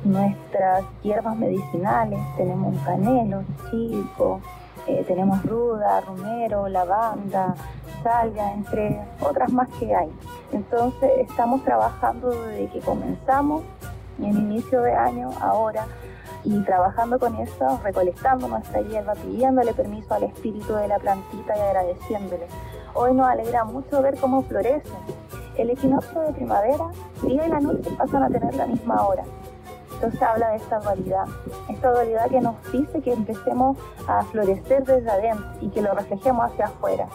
nuestras 0.05 0.85
hierbas 1.03 1.37
medicinales, 1.37 2.19
tenemos 2.39 2.75
canelo, 2.83 3.43
chico, 3.71 4.41
eh, 4.87 5.05
tenemos 5.07 5.45
ruda, 5.45 6.01
romero, 6.01 6.67
lavanda, 6.67 7.55
salvia, 8.03 8.55
entre 8.55 8.99
otras 9.21 9.53
más 9.53 9.69
que 9.79 9.95
hay. 9.95 10.11
Entonces 10.53 11.11
estamos 11.19 11.63
trabajando 11.63 12.31
desde 12.31 12.71
que 12.71 12.81
comenzamos 12.81 13.65
en 14.19 14.35
inicio 14.35 14.81
de 14.81 14.95
año, 14.95 15.29
ahora, 15.43 15.87
y 16.45 16.59
trabajando 16.63 17.19
con 17.19 17.37
eso, 17.37 17.79
recolectando 17.85 18.49
nuestra 18.49 18.81
hierba, 18.81 19.13
pidiéndole 19.13 19.75
permiso 19.75 20.15
al 20.15 20.23
espíritu 20.23 20.75
de 20.75 20.89
la 20.89 20.99
plantita 20.99 21.55
y 21.55 21.61
agradeciéndole. 21.61 22.47
Hoy 22.95 23.15
nos 23.15 23.29
alegra 23.29 23.65
mucho 23.65 24.03
ver 24.03 24.17
cómo 24.19 24.43
florece. 24.43 24.89
El 25.57 25.71
equinoccio 25.71 26.21
de 26.21 26.33
primavera, 26.33 26.89
día 27.23 27.47
y 27.47 27.49
la 27.49 27.61
noche 27.61 27.91
pasan 27.97 28.23
a 28.23 28.29
tener 28.29 28.55
la 28.55 28.67
misma 28.67 29.07
hora. 29.07 29.25
Entonces 29.95 30.23
habla 30.23 30.51
de 30.51 30.57
esta 30.57 30.79
dualidad, 30.79 31.25
esta 31.69 31.91
dualidad 31.91 32.29
que 32.29 32.41
nos 32.41 32.55
dice 32.71 33.01
que 33.01 33.13
empecemos 33.13 33.77
a 34.07 34.23
florecer 34.25 34.85
desde 34.85 35.11
adentro 35.11 35.47
y 35.61 35.69
que 35.71 35.83
lo 35.83 35.93
reflejemos 35.93 36.53
hacia 36.53 36.67
afuera. 36.67 37.09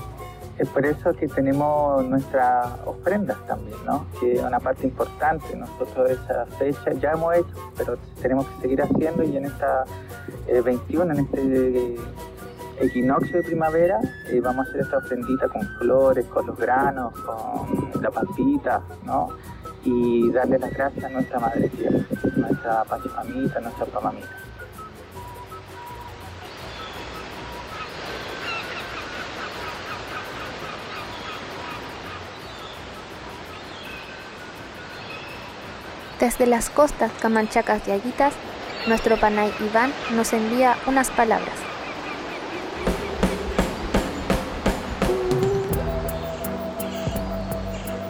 Es 0.57 0.67
por 0.69 0.85
eso 0.85 1.13
que 1.13 1.27
tenemos 1.27 2.05
nuestras 2.05 2.67
ofrendas 2.85 3.37
también, 3.47 3.77
¿no? 3.85 4.05
Que 4.19 4.33
es 4.33 4.43
una 4.43 4.59
parte 4.59 4.85
importante. 4.85 5.55
Nosotros 5.55 6.11
esa 6.11 6.45
fecha 6.57 6.91
ya 6.93 7.13
hemos 7.13 7.35
hecho, 7.35 7.55
pero 7.75 7.97
tenemos 8.21 8.45
que 8.47 8.61
seguir 8.61 8.81
haciendo 8.81 9.23
y 9.23 9.37
en 9.37 9.45
esta 9.45 9.85
21, 10.63 11.13
eh, 11.13 11.15
en 11.15 11.25
este 11.25 11.95
equinoccio 12.83 13.37
de 13.37 13.43
primavera, 13.43 13.99
eh, 14.27 14.39
vamos 14.41 14.67
a 14.67 14.69
hacer 14.69 14.81
esta 14.81 14.97
ofrendita 14.97 15.47
con 15.47 15.67
flores, 15.79 16.25
con 16.25 16.47
los 16.47 16.57
granos, 16.57 17.13
con 17.19 18.01
la 18.01 18.11
pampita, 18.11 18.81
¿no? 19.05 19.29
Y 19.83 20.31
darle 20.31 20.59
las 20.59 20.73
gracias 20.73 21.03
a 21.05 21.09
nuestra 21.09 21.39
Madre 21.39 21.69
Tierra, 21.69 21.99
nuestra 22.35 22.83
Pachamamita, 22.85 23.59
nuestra 23.59 23.85
Pamamita. 23.85 24.27
Desde 36.19 36.45
las 36.45 36.69
costas 36.69 37.11
camanchacas 37.21 37.85
y 37.85 37.91
aguitas, 37.91 38.33
nuestro 38.87 39.17
panay 39.17 39.51
Iván 39.59 39.91
nos 40.15 40.31
envía 40.31 40.77
unas 40.87 41.09
palabras. 41.09 41.72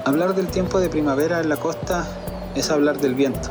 Hablar 0.06 0.36
del 0.36 0.48
tiempo 0.48 0.82
de 0.82 0.90
primavera 0.90 1.40
en 1.40 1.48
la 1.48 1.56
costa 1.56 2.06
es 2.56 2.70
hablar 2.70 2.98
del 2.98 3.16
viento. 3.16 3.50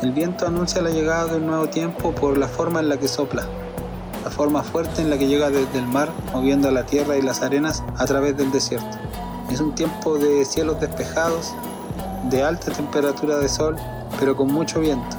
El 0.00 0.12
viento 0.12 0.46
anuncia 0.46 0.80
la 0.80 0.90
llegada 0.90 1.26
de 1.26 1.38
un 1.38 1.48
nuevo 1.48 1.66
tiempo 1.70 2.14
por 2.14 2.38
la 2.38 2.46
forma 2.46 2.78
en 2.78 2.88
la 2.88 2.98
que 2.98 3.08
sopla, 3.08 3.42
la 4.22 4.30
forma 4.30 4.62
fuerte 4.62 5.02
en 5.02 5.10
la 5.10 5.18
que 5.18 5.26
llega 5.26 5.50
desde 5.50 5.80
el 5.80 5.86
mar, 5.88 6.10
moviendo 6.32 6.70
la 6.70 6.86
tierra 6.86 7.16
y 7.16 7.22
las 7.22 7.42
arenas 7.42 7.82
a 7.98 8.06
través 8.06 8.36
del 8.36 8.52
desierto. 8.52 8.96
Es 9.50 9.58
un 9.58 9.74
tiempo 9.74 10.18
de 10.18 10.44
cielos 10.44 10.80
despejados, 10.80 11.52
de 12.30 12.44
alta 12.44 12.70
temperatura 12.70 13.38
de 13.38 13.48
sol, 13.48 13.74
pero 14.20 14.36
con 14.36 14.52
mucho 14.52 14.78
viento. 14.78 15.16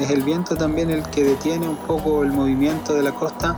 Es 0.00 0.10
el 0.10 0.24
viento 0.24 0.56
también 0.56 0.90
el 0.90 1.04
que 1.04 1.22
detiene 1.22 1.68
un 1.68 1.76
poco 1.76 2.24
el 2.24 2.32
movimiento 2.32 2.94
de 2.94 3.04
la 3.04 3.12
costa 3.12 3.56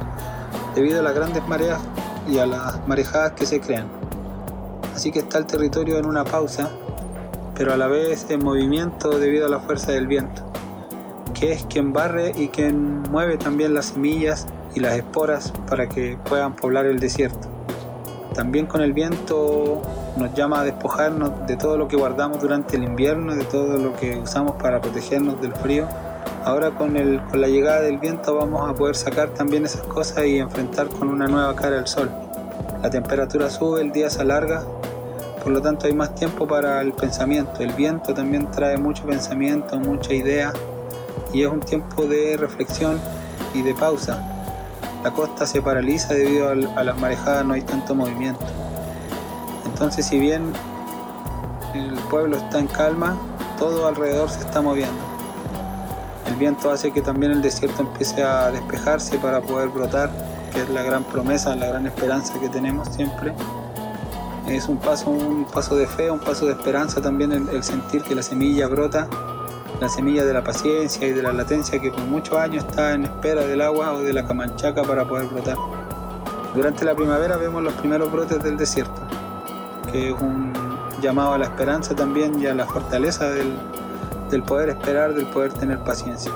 debido 0.75 1.01
a 1.01 1.03
las 1.03 1.15
grandes 1.15 1.49
mareas 1.49 1.81
y 2.29 2.37
a 2.37 2.45
las 2.45 2.87
marejadas 2.87 3.33
que 3.33 3.47
se 3.47 3.59
crean. 3.59 4.02
Así 4.94 5.11
que 5.11 5.20
está 5.20 5.38
el 5.38 5.46
territorio 5.46 5.98
en 5.98 6.07
una 6.07 6.24
pausa, 6.24 6.70
pero 7.57 7.72
a 7.72 7.76
la 7.76 7.87
vez 7.87 8.26
en 8.31 8.42
movimiento 8.42 9.18
debido 9.18 9.46
a 9.46 9.48
la 9.48 9.61
fuerza 9.61 9.92
del 9.92 10.07
viento, 10.07 10.42
que 11.35 11.52
es 11.52 11.64
quien 11.64 11.92
barre 11.92 12.33
y 12.37 12.48
quien 12.48 13.02
mueve 13.02 13.37
también 13.37 13.74
las 13.74 13.87
semillas 13.87 14.46
y 14.74 14.81
las 14.81 14.96
esporas 14.96 15.52
para 15.68 15.88
que 15.88 16.18
puedan 16.28 16.55
poblar 16.57 16.87
el 16.87 17.00
desierto. 17.00 17.48
También 18.35 18.66
con 18.66 18.81
el 18.81 18.92
viento 18.92 19.83
nos 20.16 20.35
llama 20.35 20.61
a 20.61 20.64
despojarnos 20.64 21.46
de 21.46 21.57
todo 21.57 21.76
lo 21.76 21.88
que 21.88 21.96
guardamos 21.96 22.40
durante 22.40 22.76
el 22.76 22.85
invierno, 22.85 23.35
de 23.35 23.44
todo 23.44 23.76
lo 23.76 23.94
que 23.96 24.18
usamos 24.18 24.52
para 24.52 24.81
protegernos 24.81 25.40
del 25.40 25.52
frío. 25.55 25.87
Ahora 26.44 26.70
con, 26.70 26.96
el, 26.96 27.20
con 27.31 27.40
la 27.40 27.48
llegada 27.48 27.83
del 27.83 27.98
viento 27.98 28.35
vamos 28.35 28.68
a 28.68 28.74
poder 28.74 28.96
sacar 28.96 29.31
también 29.31 29.64
esas 29.64 29.83
cosas 29.83 30.24
y 30.24 30.38
enfrentar 30.38 30.88
con 30.88 31.09
una 31.09 31.26
nueva 31.26 31.55
cara 31.55 31.78
el 31.78 31.87
sol. 31.87 32.11
La 32.83 32.90
temperatura 32.90 33.49
sube, 33.49 33.81
el 33.81 33.92
día 33.92 34.11
se 34.11 34.21
alarga, 34.23 34.64
por 35.42 35.53
lo 35.53 35.62
tanto 35.62 35.87
hay 35.87 35.92
más 35.92 36.16
tiempo 36.16 36.49
para 36.49 36.81
el 36.81 36.92
pensamiento. 36.92 37.62
El 37.62 37.73
viento 37.75 38.12
también 38.12 38.51
trae 38.51 38.77
mucho 38.77 39.07
pensamiento, 39.07 39.79
mucha 39.79 40.12
idea 40.12 40.53
y 41.33 41.42
es 41.42 41.49
un 41.49 41.61
tiempo 41.61 42.07
de 42.07 42.37
reflexión 42.37 42.99
y 43.55 43.62
de 43.62 43.73
pausa. 43.75 44.21
La 45.05 45.12
costa 45.12 45.47
se 45.47 45.62
paraliza 45.62 46.14
debido 46.14 46.51
a 46.51 46.83
las 46.83 46.99
marejadas, 46.99 47.45
no 47.45 47.55
hay 47.55 47.62
tanto 47.62 47.95
movimiento. 47.95 48.47
Entonces 49.64 50.05
si 50.05 50.18
bien 50.18 50.53
el 51.75 51.95
pueblo 52.11 52.37
está 52.37 52.59
en 52.59 52.66
calma, 52.66 53.16
todo 53.59 53.87
alrededor 53.87 54.29
se 54.29 54.40
está 54.40 54.61
moviendo. 54.61 55.03
El 56.27 56.35
viento 56.35 56.68
hace 56.68 56.90
que 56.90 57.01
también 57.01 57.31
el 57.31 57.42
desierto 57.42 57.83
empiece 57.83 58.25
a 58.25 58.51
despejarse 58.51 59.18
para 59.18 59.40
poder 59.40 59.68
brotar 59.68 60.11
que 60.53 60.62
es 60.62 60.69
la 60.71 60.83
gran 60.83 61.05
promesa, 61.05 61.55
la 61.57 61.67
gran 61.67 61.87
esperanza 61.87 62.38
que 62.38 62.49
tenemos 62.49 62.88
siempre. 62.88 63.33
Es 64.47 64.69
un 64.69 64.79
paso, 64.79 65.11
un 65.11 65.45
paso 65.45 65.77
de 65.77 65.87
fe, 65.87 66.11
un 66.11 66.19
paso 66.19 66.47
de 66.47 66.53
esperanza 66.53 67.01
también 67.01 67.33
el, 67.33 67.62
sentir 67.62 68.03
que 68.03 68.15
la 68.15 68.23
semilla 68.23 68.67
brota, 68.67 69.09
la 69.81 69.88
semilla 69.88 70.25
de 70.25 70.33
la 70.33 70.43
paciencia 70.45 71.07
y 71.07 71.12
de 71.12 71.23
la 71.23 71.33
latencia 71.33 71.79
que 71.81 71.91
por 71.91 72.05
muchos 72.05 72.37
años 72.37 72.65
está 72.65 72.93
en 72.93 73.05
espera 73.05 73.47
del 73.47 73.61
agua 73.62 73.93
o 73.93 74.01
de 74.01 74.12
la 74.12 74.27
camanchaca 74.27 74.83
para 74.83 75.05
poder 75.07 75.29
brotar. 75.29 75.57
Durante 76.55 76.85
la 76.85 76.95
primavera 76.95 77.37
vemos 77.37 77.62
los 77.62 77.73
primeros 77.75 78.11
brotes 78.12 78.43
del 78.43 78.57
desierto, 78.57 79.01
que 79.91 80.11
es 80.11 80.21
un 80.21 80.53
llamado 81.01 81.33
a 81.33 81.38
la 81.38 81.47
esperanza 81.47 81.95
también 81.95 82.41
y 82.41 82.47
a 82.47 82.55
la 82.55 82.67
fortaleza 82.67 83.31
del, 83.31 83.53
del 84.31 84.43
poder 84.43 84.71
esperar, 84.71 85.15
del 85.15 85.27
poder 85.27 85.53
tener 85.53 85.79
paciencia. 85.79 86.31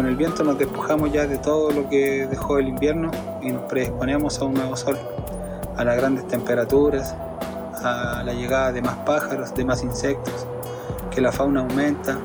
Con 0.00 0.08
el 0.08 0.16
viento 0.16 0.42
nos 0.42 0.56
despojamos 0.56 1.12
ya 1.12 1.26
de 1.26 1.36
todo 1.36 1.72
lo 1.72 1.86
que 1.90 2.26
dejó 2.26 2.56
el 2.56 2.68
invierno 2.68 3.10
y 3.42 3.50
nos 3.50 3.64
predisponemos 3.64 4.40
a 4.40 4.46
un 4.46 4.54
nuevo 4.54 4.74
sol, 4.74 4.96
a 5.76 5.84
las 5.84 5.94
grandes 5.98 6.26
temperaturas, 6.26 7.14
a 7.84 8.22
la 8.24 8.32
llegada 8.32 8.72
de 8.72 8.80
más 8.80 8.96
pájaros, 9.04 9.54
de 9.54 9.62
más 9.62 9.82
insectos, 9.82 10.46
que 11.10 11.20
la 11.20 11.30
fauna 11.30 11.60
aumenta, 11.60 12.16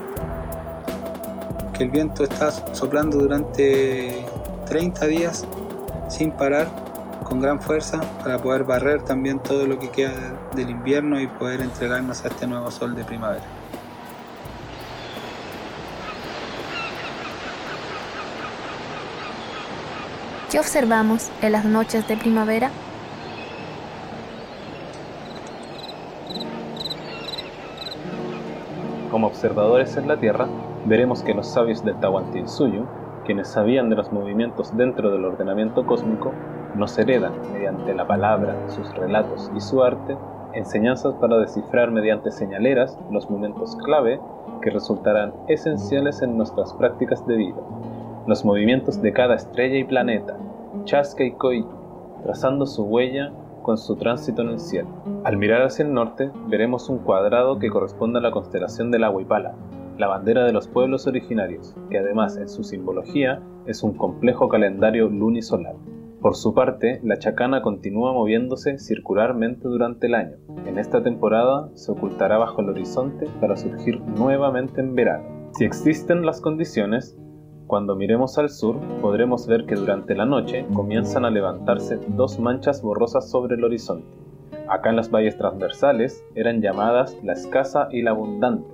que 1.77 1.83
el 1.83 1.89
viento 1.89 2.23
está 2.23 2.49
soplando 2.73 3.17
durante 3.17 4.25
30 4.67 5.07
días 5.07 5.45
sin 6.07 6.31
parar, 6.31 6.69
con 7.25 7.41
gran 7.41 7.59
fuerza, 7.59 7.99
para 8.23 8.37
poder 8.37 8.63
barrer 8.63 9.01
también 9.01 9.39
todo 9.39 9.67
lo 9.67 9.77
que 9.79 9.89
queda 9.89 10.13
del 10.55 10.69
invierno 10.69 11.19
y 11.19 11.27
poder 11.27 11.59
entregarnos 11.59 12.23
a 12.23 12.29
este 12.29 12.47
nuevo 12.47 12.71
sol 12.71 12.95
de 12.95 13.03
primavera. 13.03 13.43
¿Qué 20.55 20.59
observamos 20.59 21.29
en 21.41 21.51
las 21.51 21.65
noches 21.65 22.07
de 22.07 22.15
primavera? 22.15 22.71
Como 29.11 29.27
observadores 29.27 29.97
en 29.97 30.07
la 30.07 30.15
Tierra, 30.15 30.47
veremos 30.85 31.23
que 31.23 31.33
los 31.33 31.47
sabios 31.47 31.83
del 31.83 31.99
Tahuantinsuyo, 31.99 32.85
quienes 33.25 33.49
sabían 33.49 33.89
de 33.89 33.97
los 33.97 34.13
movimientos 34.13 34.77
dentro 34.77 35.11
del 35.11 35.25
ordenamiento 35.25 35.85
cósmico, 35.85 36.31
nos 36.73 36.97
heredan, 36.97 37.33
mediante 37.51 37.93
la 37.93 38.07
palabra, 38.07 38.55
sus 38.69 38.89
relatos 38.95 39.51
y 39.57 39.59
su 39.59 39.83
arte, 39.83 40.15
enseñanzas 40.53 41.15
para 41.15 41.37
descifrar 41.37 41.91
mediante 41.91 42.31
señaleras 42.31 42.97
los 43.11 43.29
momentos 43.29 43.75
clave 43.83 44.21
que 44.61 44.69
resultarán 44.69 45.33
esenciales 45.49 46.21
en 46.21 46.37
nuestras 46.37 46.71
prácticas 46.75 47.27
de 47.27 47.35
vida, 47.35 47.61
los 48.27 48.45
movimientos 48.45 49.01
de 49.01 49.13
cada 49.13 49.35
estrella 49.35 49.77
y 49.77 49.83
planeta, 49.83 50.37
Chasca 50.83 51.23
y 51.23 51.31
Koi, 51.31 51.65
trazando 52.23 52.65
su 52.65 52.83
huella 52.83 53.31
con 53.61 53.77
su 53.77 53.95
tránsito 53.95 54.41
en 54.41 54.49
el 54.49 54.59
cielo. 54.59 54.89
Al 55.23 55.37
mirar 55.37 55.61
hacia 55.63 55.85
el 55.85 55.93
norte, 55.93 56.31
veremos 56.47 56.89
un 56.89 56.99
cuadrado 56.99 57.57
que 57.59 57.69
corresponde 57.69 58.19
a 58.19 58.21
la 58.21 58.31
constelación 58.31 58.91
del 58.91 59.03
Aguipala, 59.03 59.55
la 59.97 60.07
bandera 60.07 60.43
de 60.43 60.53
los 60.53 60.67
pueblos 60.67 61.07
originarios, 61.07 61.75
que 61.89 61.97
además 61.97 62.37
en 62.37 62.49
su 62.49 62.63
simbología 62.63 63.41
es 63.65 63.81
un 63.81 63.93
complejo 63.93 64.49
calendario 64.49 65.09
lunisolar. 65.09 65.75
Por 66.21 66.35
su 66.35 66.53
parte, 66.53 66.99
la 67.03 67.17
chacana 67.17 67.61
continúa 67.61 68.11
moviéndose 68.11 68.79
circularmente 68.79 69.67
durante 69.67 70.07
el 70.07 70.15
año. 70.15 70.37
En 70.65 70.79
esta 70.79 71.03
temporada 71.03 71.69
se 71.75 71.91
ocultará 71.91 72.37
bajo 72.37 72.61
el 72.61 72.69
horizonte 72.69 73.27
para 73.39 73.55
surgir 73.55 74.01
nuevamente 74.01 74.81
en 74.81 74.95
verano. 74.95 75.49
Si 75.53 75.65
existen 75.65 76.25
las 76.25 76.41
condiciones, 76.41 77.17
cuando 77.67 77.95
miremos 77.95 78.37
al 78.37 78.49
sur, 78.49 78.79
podremos 79.01 79.47
ver 79.47 79.65
que 79.65 79.73
durante 79.73 80.13
la 80.13 80.25
noche 80.25 80.67
comienzan 80.73 81.25
a 81.25 81.31
levantarse 81.31 81.99
dos 82.09 82.39
manchas 82.39 82.83
borrosas 82.83 83.29
sobre 83.29 83.55
el 83.55 83.63
horizonte. 83.63 84.07
Acá 84.67 84.91
en 84.91 84.95
las 84.95 85.09
valles 85.09 85.37
transversales 85.37 86.23
eran 86.35 86.61
llamadas 86.61 87.17
la 87.23 87.33
escasa 87.33 87.87
y 87.91 88.03
la 88.03 88.11
abundante. 88.11 88.69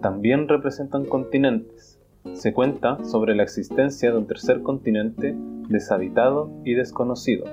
También 0.00 0.46
representan 0.46 1.06
continentes. 1.06 1.98
Se 2.34 2.52
cuenta 2.52 3.02
sobre 3.04 3.34
la 3.34 3.42
existencia 3.42 4.12
de 4.12 4.18
un 4.18 4.26
tercer 4.26 4.62
continente 4.62 5.34
deshabitado 5.68 6.50
y 6.64 6.74
desconocido. 6.74 7.46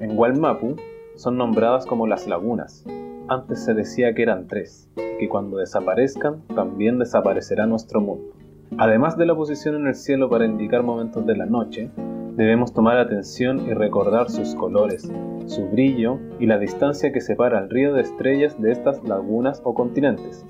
En 0.00 0.18
Walmapu 0.18 0.74
son 1.14 1.36
nombradas 1.36 1.86
como 1.86 2.08
las 2.08 2.26
lagunas. 2.26 2.84
Antes 3.28 3.64
se 3.64 3.74
decía 3.74 4.14
que 4.14 4.22
eran 4.22 4.48
tres, 4.48 4.88
que 4.96 5.28
cuando 5.28 5.58
desaparezcan 5.58 6.42
también 6.54 6.98
desaparecerá 6.98 7.66
nuestro 7.66 8.00
mundo. 8.00 8.37
Además 8.76 9.16
de 9.16 9.26
la 9.26 9.34
posición 9.34 9.76
en 9.76 9.86
el 9.86 9.94
cielo 9.94 10.28
para 10.28 10.44
indicar 10.44 10.82
momentos 10.82 11.24
de 11.24 11.36
la 11.36 11.46
noche, 11.46 11.90
debemos 12.36 12.72
tomar 12.72 12.98
atención 12.98 13.66
y 13.66 13.72
recordar 13.72 14.30
sus 14.30 14.54
colores, 14.54 15.10
su 15.46 15.68
brillo 15.70 16.18
y 16.38 16.46
la 16.46 16.58
distancia 16.58 17.10
que 17.10 17.20
separa 17.20 17.58
el 17.58 17.70
río 17.70 17.94
de 17.94 18.02
estrellas 18.02 18.60
de 18.60 18.70
estas 18.70 19.02
lagunas 19.02 19.60
o 19.64 19.74
continentes. 19.74 20.44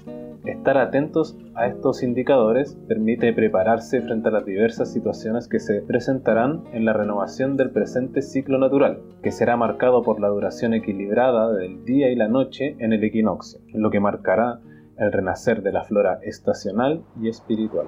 Estar 0.45 0.79
atentos 0.79 1.37
a 1.55 1.67
estos 1.67 2.03
indicadores 2.03 2.77
permite 2.89 3.33
prepararse 3.33 4.01
frente 4.03 4.29
a 4.29 4.33
las 4.33 4.45
diversas 4.45 4.93
situaciones 4.93 5.47
que 5.47 5.61
se 5.61 5.83
presentarán 5.83 6.65
en 6.73 6.85
la 6.85 6.93
renovación 6.93 7.57
del 7.57 7.71
presente 7.71 8.23
ciclo 8.23 8.59
natural, 8.59 9.01
que 9.23 9.31
será 9.31 9.57
marcado 9.57 10.03
por 10.03 10.21
la 10.21 10.29
duración 10.29 10.75
equilibrada 10.75 11.53
del 11.53 11.85
día 11.85 12.11
y 12.11 12.17
la 12.17 12.29
noche 12.29 12.77
en 12.79 12.93
el 12.93 13.05
equinoccio, 13.05 13.61
lo 13.75 13.91
que 13.91 14.01
marcará 14.01 14.61
el 14.97 15.13
renacer 15.13 15.63
de 15.63 15.73
la 15.73 15.85
flora 15.85 16.19
estacional 16.23 17.05
y 17.21 17.29
espiritual. 17.29 17.87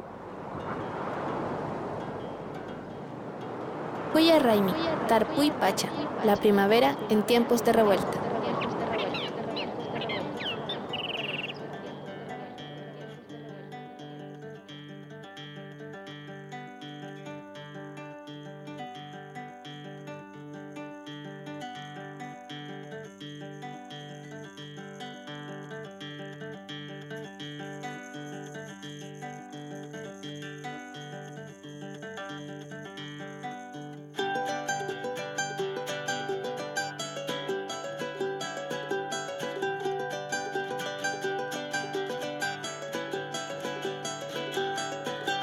Huya 4.13 4.41
Raimi, 4.41 4.73
Tarpuy 5.07 5.53
Pacha, 5.53 5.89
la 6.25 6.35
primavera 6.35 6.97
en 7.11 7.23
tiempos 7.23 7.65
de 7.65 7.73
revuelta. 7.73 8.30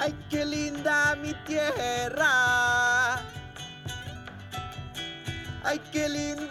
Ay, 0.07 0.15
qué 0.29 0.45
linda 0.45 1.17
mi 1.21 1.33
tierra. 1.45 3.17
Ay, 5.65 5.81
qué 5.91 6.07
linda. 6.07 6.46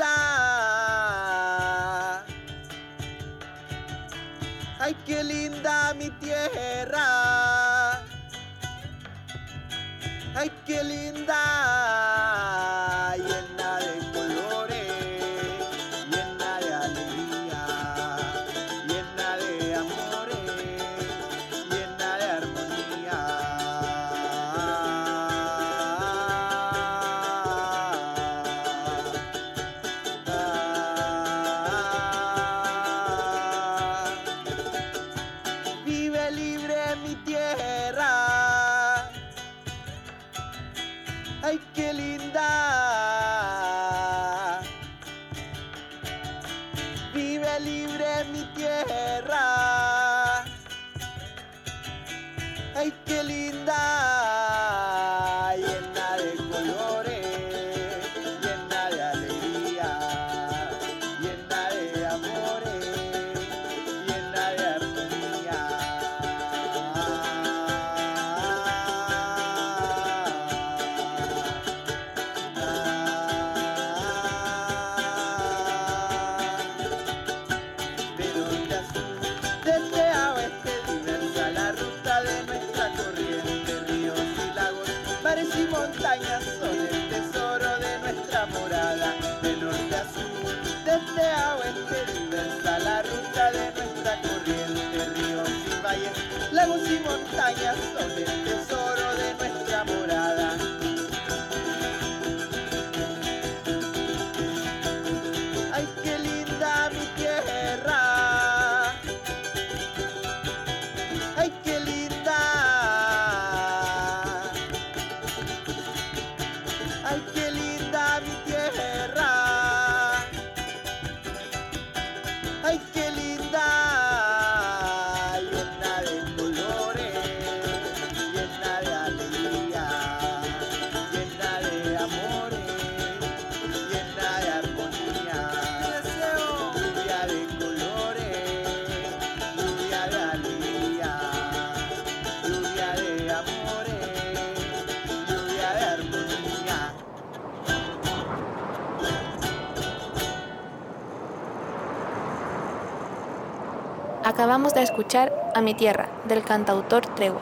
Acabamos 154.37 154.75
de 154.75 154.83
escuchar 154.83 155.33
A 155.55 155.63
mi 155.63 155.73
tierra, 155.73 156.11
del 156.29 156.43
cantautor 156.45 157.07
Tregua. 157.07 157.41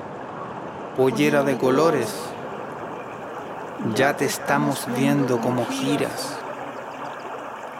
Pollera 0.97 1.43
de 1.43 1.59
colores, 1.59 2.15
ya 3.97 4.17
te 4.17 4.27
estamos 4.27 4.87
viendo 4.97 5.41
como 5.41 5.67
giras. 5.67 6.39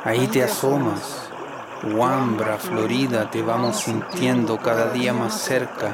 Ahí 0.03 0.27
te 0.27 0.43
asomas, 0.43 1.29
Wambra, 1.95 2.59
Florida, 2.59 3.31
te 3.31 3.41
vamos 3.41 3.77
sintiendo 3.77 4.59
cada 4.59 4.91
día 4.91 5.13
más 5.13 5.39
cerca. 5.39 5.93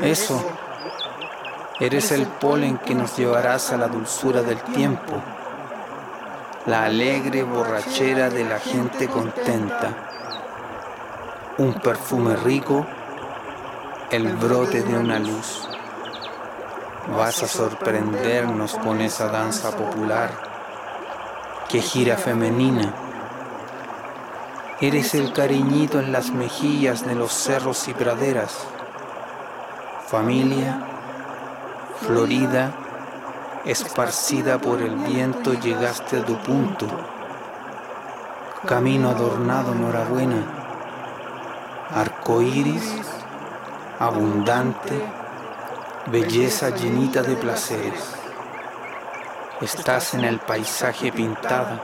Eso, 0.00 0.42
eres 1.80 2.12
el 2.12 2.26
polen 2.26 2.78
que 2.78 2.94
nos 2.94 3.14
llevarás 3.18 3.72
a 3.72 3.76
la 3.76 3.88
dulzura 3.88 4.40
del 4.40 4.62
tiempo, 4.62 5.12
la 6.64 6.84
alegre 6.84 7.42
borrachera 7.42 8.30
de 8.30 8.44
la 8.44 8.58
gente 8.58 9.06
contenta, 9.06 10.14
un 11.58 11.74
perfume 11.74 12.34
rico, 12.36 12.84
el 14.10 14.32
brote 14.36 14.82
de 14.82 14.98
una 14.98 15.20
luz. 15.20 15.68
Vas 17.16 17.42
a 17.42 17.48
sorprendernos 17.48 18.74
con 18.74 19.00
esa 19.00 19.28
danza 19.28 19.70
popular 19.76 20.30
que 21.68 21.80
gira 21.80 22.16
femenina. 22.16 22.92
Eres 24.80 25.14
el 25.14 25.32
cariñito 25.32 26.00
en 26.00 26.10
las 26.10 26.30
mejillas 26.30 27.06
de 27.06 27.14
los 27.14 27.32
cerros 27.32 27.86
y 27.86 27.94
praderas. 27.94 28.66
Familia, 30.08 30.80
florida, 32.00 32.72
esparcida 33.64 34.58
por 34.58 34.82
el 34.82 34.96
viento, 34.96 35.54
llegaste 35.54 36.18
a 36.18 36.24
tu 36.24 36.36
punto. 36.38 36.86
Camino 38.66 39.10
adornado, 39.10 39.72
enhorabuena. 39.72 40.63
Arco 41.94 42.42
iris, 42.42 42.92
abundante, 44.00 45.00
belleza 46.06 46.70
llenita 46.70 47.22
de 47.22 47.36
placeres. 47.36 48.16
Estás 49.60 50.14
en 50.14 50.24
el 50.24 50.40
paisaje 50.40 51.12
pintado, 51.12 51.78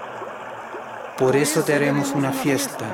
por 1.16 1.37
eso 1.37 1.62
te 1.62 1.77
haremos 1.77 2.11
una 2.11 2.33
fiesta, 2.33 2.87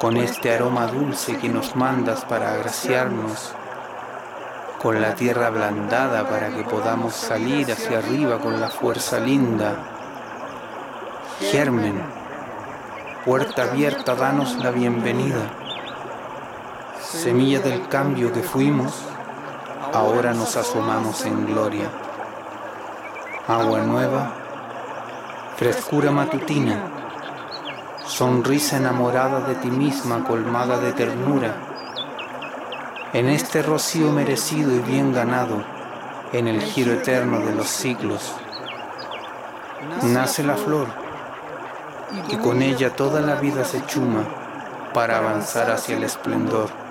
con 0.00 0.16
este 0.16 0.52
aroma 0.52 0.88
dulce 0.88 1.38
que 1.38 1.48
nos 1.48 1.76
mandas 1.76 2.24
para 2.24 2.54
agraciarnos, 2.54 3.52
con 4.82 5.00
la 5.00 5.14
tierra 5.14 5.46
ablandada 5.46 6.28
para 6.28 6.48
que 6.48 6.64
podamos 6.64 7.14
salir 7.14 7.70
hacia 7.70 7.98
arriba 7.98 8.40
con 8.40 8.60
la 8.60 8.68
fuerza 8.68 9.20
linda. 9.20 9.76
Germen, 11.52 12.02
puerta 13.24 13.62
abierta, 13.62 14.16
danos 14.16 14.56
la 14.56 14.72
bienvenida. 14.72 15.67
Semilla 17.10 17.60
del 17.60 17.88
cambio 17.88 18.34
que 18.34 18.42
fuimos, 18.42 18.92
ahora 19.94 20.34
nos 20.34 20.58
asomamos 20.58 21.24
en 21.24 21.46
gloria. 21.46 21.88
Agua 23.48 23.80
nueva, 23.80 24.30
frescura 25.56 26.10
matutina, 26.10 26.82
sonrisa 28.04 28.76
enamorada 28.76 29.40
de 29.40 29.54
ti 29.54 29.70
misma 29.70 30.22
colmada 30.22 30.78
de 30.80 30.92
ternura. 30.92 31.54
En 33.14 33.30
este 33.30 33.62
rocío 33.62 34.12
merecido 34.12 34.70
y 34.74 34.80
bien 34.80 35.14
ganado, 35.14 35.64
en 36.34 36.46
el 36.46 36.60
giro 36.60 36.92
eterno 36.92 37.38
de 37.38 37.54
los 37.54 37.68
siglos, 37.68 38.34
nace 40.02 40.42
la 40.42 40.56
flor 40.56 40.88
y 42.28 42.36
con 42.36 42.60
ella 42.60 42.94
toda 42.94 43.22
la 43.22 43.36
vida 43.36 43.64
se 43.64 43.82
chuma 43.86 44.24
para 44.92 45.16
avanzar 45.16 45.70
hacia 45.70 45.96
el 45.96 46.04
esplendor. 46.04 46.87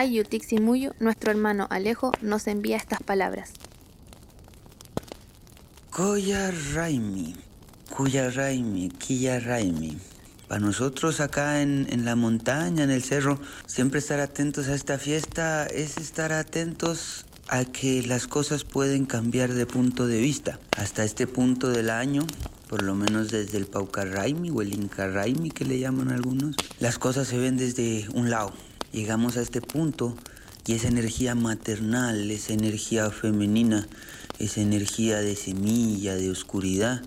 Ayutiximuyu, 0.00 0.92
nuestro 0.98 1.30
hermano 1.30 1.66
Alejo 1.68 2.12
nos 2.22 2.46
envía 2.46 2.78
estas 2.78 3.02
palabras. 3.02 3.50
Koya 5.90 6.50
Raimi, 6.72 7.36
Kuya 7.94 8.30
Raimi, 8.30 8.88
Kiya 8.88 9.40
Raimi. 9.40 9.98
Para 10.48 10.62
nosotros 10.62 11.20
acá 11.20 11.60
en, 11.60 11.86
en 11.90 12.06
la 12.06 12.16
montaña, 12.16 12.84
en 12.84 12.90
el 12.90 13.02
cerro, 13.02 13.40
siempre 13.66 13.98
estar 13.98 14.20
atentos 14.20 14.68
a 14.68 14.74
esta 14.74 14.96
fiesta 14.96 15.66
es 15.66 15.98
estar 15.98 16.32
atentos 16.32 17.26
a 17.48 17.66
que 17.66 18.02
las 18.02 18.26
cosas 18.26 18.64
pueden 18.64 19.04
cambiar 19.04 19.52
de 19.52 19.66
punto 19.66 20.06
de 20.06 20.18
vista. 20.18 20.58
Hasta 20.78 21.04
este 21.04 21.26
punto 21.26 21.68
del 21.68 21.90
año, 21.90 22.22
por 22.70 22.80
lo 22.80 22.94
menos 22.94 23.30
desde 23.30 23.58
el 23.58 23.66
Pauca 23.66 24.06
Raimi 24.06 24.48
o 24.48 24.62
el 24.62 24.72
Inca 24.72 25.08
Raimi 25.08 25.50
que 25.50 25.66
le 25.66 25.78
llaman 25.78 26.08
algunos, 26.08 26.56
las 26.78 26.98
cosas 26.98 27.28
se 27.28 27.36
ven 27.36 27.58
desde 27.58 28.08
un 28.14 28.30
lado. 28.30 28.54
Llegamos 28.92 29.36
a 29.36 29.42
este 29.42 29.60
punto 29.60 30.16
y 30.66 30.74
esa 30.74 30.88
energía 30.88 31.34
maternal, 31.34 32.30
esa 32.30 32.52
energía 32.52 33.10
femenina, 33.10 33.86
esa 34.38 34.60
energía 34.60 35.18
de 35.18 35.36
semilla, 35.36 36.14
de 36.14 36.30
oscuridad, 36.30 37.02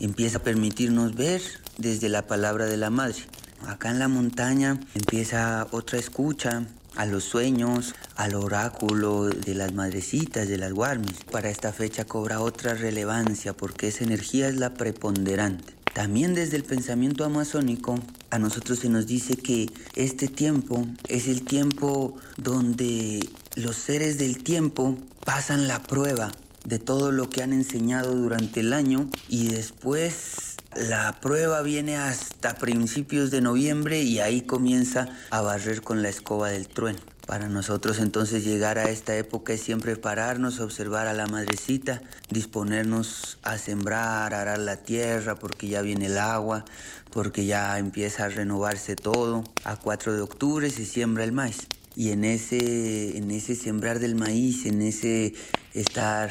empieza 0.00 0.38
a 0.38 0.42
permitirnos 0.42 1.14
ver 1.14 1.42
desde 1.76 2.08
la 2.08 2.26
palabra 2.26 2.66
de 2.66 2.76
la 2.76 2.90
madre. 2.90 3.18
Acá 3.66 3.90
en 3.90 3.98
la 3.98 4.08
montaña 4.08 4.80
empieza 4.94 5.66
otra 5.70 5.98
escucha 5.98 6.66
a 6.96 7.06
los 7.06 7.24
sueños, 7.24 7.94
al 8.16 8.34
oráculo 8.34 9.26
de 9.26 9.54
las 9.54 9.72
madrecitas, 9.72 10.48
de 10.48 10.58
las 10.58 10.72
guarmis. 10.72 11.24
Para 11.30 11.50
esta 11.50 11.72
fecha 11.72 12.04
cobra 12.04 12.40
otra 12.40 12.74
relevancia 12.74 13.52
porque 13.52 13.88
esa 13.88 14.04
energía 14.04 14.48
es 14.48 14.56
la 14.56 14.74
preponderante. 14.74 15.74
También 15.94 16.34
desde 16.34 16.56
el 16.56 16.64
pensamiento 16.64 17.24
amazónico, 17.24 17.98
a 18.30 18.38
nosotros 18.38 18.80
se 18.80 18.88
nos 18.88 19.06
dice 19.06 19.36
que 19.36 19.70
este 19.94 20.28
tiempo 20.28 20.86
es 21.08 21.28
el 21.28 21.42
tiempo 21.42 22.16
donde 22.36 23.26
los 23.54 23.76
seres 23.76 24.18
del 24.18 24.42
tiempo 24.42 24.98
pasan 25.24 25.68
la 25.68 25.82
prueba 25.82 26.30
de 26.64 26.78
todo 26.78 27.12
lo 27.12 27.30
que 27.30 27.42
han 27.42 27.52
enseñado 27.52 28.14
durante 28.14 28.60
el 28.60 28.72
año 28.72 29.08
y 29.28 29.48
después 29.48 30.56
la 30.76 31.18
prueba 31.20 31.62
viene 31.62 31.96
hasta 31.96 32.54
principios 32.56 33.30
de 33.30 33.40
noviembre 33.40 34.02
y 34.02 34.20
ahí 34.20 34.42
comienza 34.42 35.08
a 35.30 35.40
barrer 35.40 35.82
con 35.82 36.02
la 36.02 36.10
escoba 36.10 36.50
del 36.50 36.68
trueno. 36.68 37.00
Para 37.28 37.50
nosotros 37.50 37.98
entonces 37.98 38.42
llegar 38.42 38.78
a 38.78 38.88
esta 38.88 39.14
época 39.14 39.52
es 39.52 39.60
siempre 39.60 39.96
pararnos, 39.96 40.60
observar 40.60 41.08
a 41.08 41.12
la 41.12 41.26
madrecita, 41.26 42.00
disponernos 42.30 43.36
a 43.42 43.58
sembrar, 43.58 44.32
arar 44.32 44.58
la 44.58 44.78
tierra 44.78 45.34
porque 45.34 45.68
ya 45.68 45.82
viene 45.82 46.06
el 46.06 46.16
agua, 46.16 46.64
porque 47.12 47.44
ya 47.44 47.78
empieza 47.78 48.24
a 48.24 48.28
renovarse 48.30 48.96
todo. 48.96 49.44
A 49.64 49.76
4 49.76 50.14
de 50.14 50.22
octubre 50.22 50.70
se 50.70 50.86
siembra 50.86 51.22
el 51.22 51.32
maíz 51.32 51.66
y 51.94 52.12
en 52.12 52.24
ese, 52.24 53.18
en 53.18 53.30
ese 53.30 53.56
sembrar 53.56 53.98
del 53.98 54.14
maíz, 54.14 54.64
en 54.64 54.80
ese 54.80 55.34
estar 55.74 56.30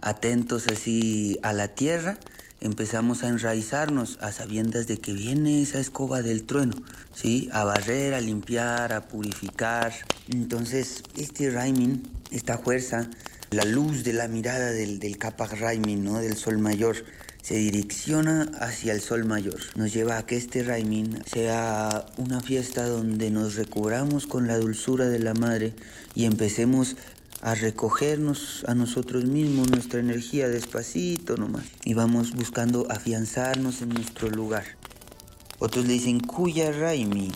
atentos 0.00 0.68
así 0.68 1.40
a 1.42 1.52
la 1.52 1.66
tierra, 1.66 2.16
empezamos 2.60 3.22
a 3.22 3.28
enraizarnos 3.28 4.18
a 4.20 4.32
sabiendas 4.32 4.86
de 4.86 4.98
que 4.98 5.12
viene 5.12 5.62
esa 5.62 5.78
escoba 5.78 6.22
del 6.22 6.44
trueno, 6.44 6.74
¿sí? 7.14 7.48
A 7.52 7.64
barrer, 7.64 8.14
a 8.14 8.20
limpiar, 8.20 8.92
a 8.92 9.08
purificar. 9.08 9.92
Entonces, 10.28 11.02
este 11.16 11.50
Raimin, 11.50 12.02
esta 12.30 12.58
fuerza, 12.58 13.08
la 13.50 13.64
luz 13.64 14.04
de 14.04 14.12
la 14.12 14.28
mirada 14.28 14.70
del, 14.72 14.98
del 14.98 15.18
Capac 15.18 15.58
Raimin, 15.58 16.04
¿no? 16.04 16.18
Del 16.20 16.36
sol 16.36 16.58
mayor, 16.58 16.96
se 17.42 17.54
direcciona 17.54 18.50
hacia 18.60 18.92
el 18.92 19.00
sol 19.00 19.24
mayor. 19.24 19.58
Nos 19.74 19.92
lleva 19.94 20.18
a 20.18 20.26
que 20.26 20.36
este 20.36 20.62
Raimin 20.62 21.22
sea 21.24 22.04
una 22.18 22.40
fiesta 22.40 22.86
donde 22.86 23.30
nos 23.30 23.54
recobramos 23.54 24.26
con 24.26 24.46
la 24.46 24.58
dulzura 24.58 25.06
de 25.08 25.18
la 25.18 25.34
madre 25.34 25.72
y 26.14 26.24
empecemos 26.24 26.96
a 27.40 27.54
recogernos 27.54 28.64
a 28.66 28.74
nosotros 28.74 29.24
mismos, 29.24 29.70
nuestra 29.70 30.00
energía 30.00 30.48
despacito 30.48 31.36
nomás. 31.36 31.64
Y 31.84 31.94
vamos 31.94 32.32
buscando 32.32 32.86
afianzarnos 32.90 33.82
en 33.82 33.90
nuestro 33.90 34.28
lugar. 34.28 34.64
Otros 35.58 35.86
le 35.86 35.94
dicen 35.94 36.20
Kuya 36.20 36.72
Raimi, 36.72 37.32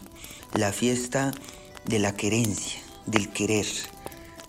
la 0.55 0.73
fiesta 0.73 1.33
de 1.85 1.99
la 1.99 2.15
querencia, 2.15 2.81
del 3.07 3.31
querer, 3.31 3.67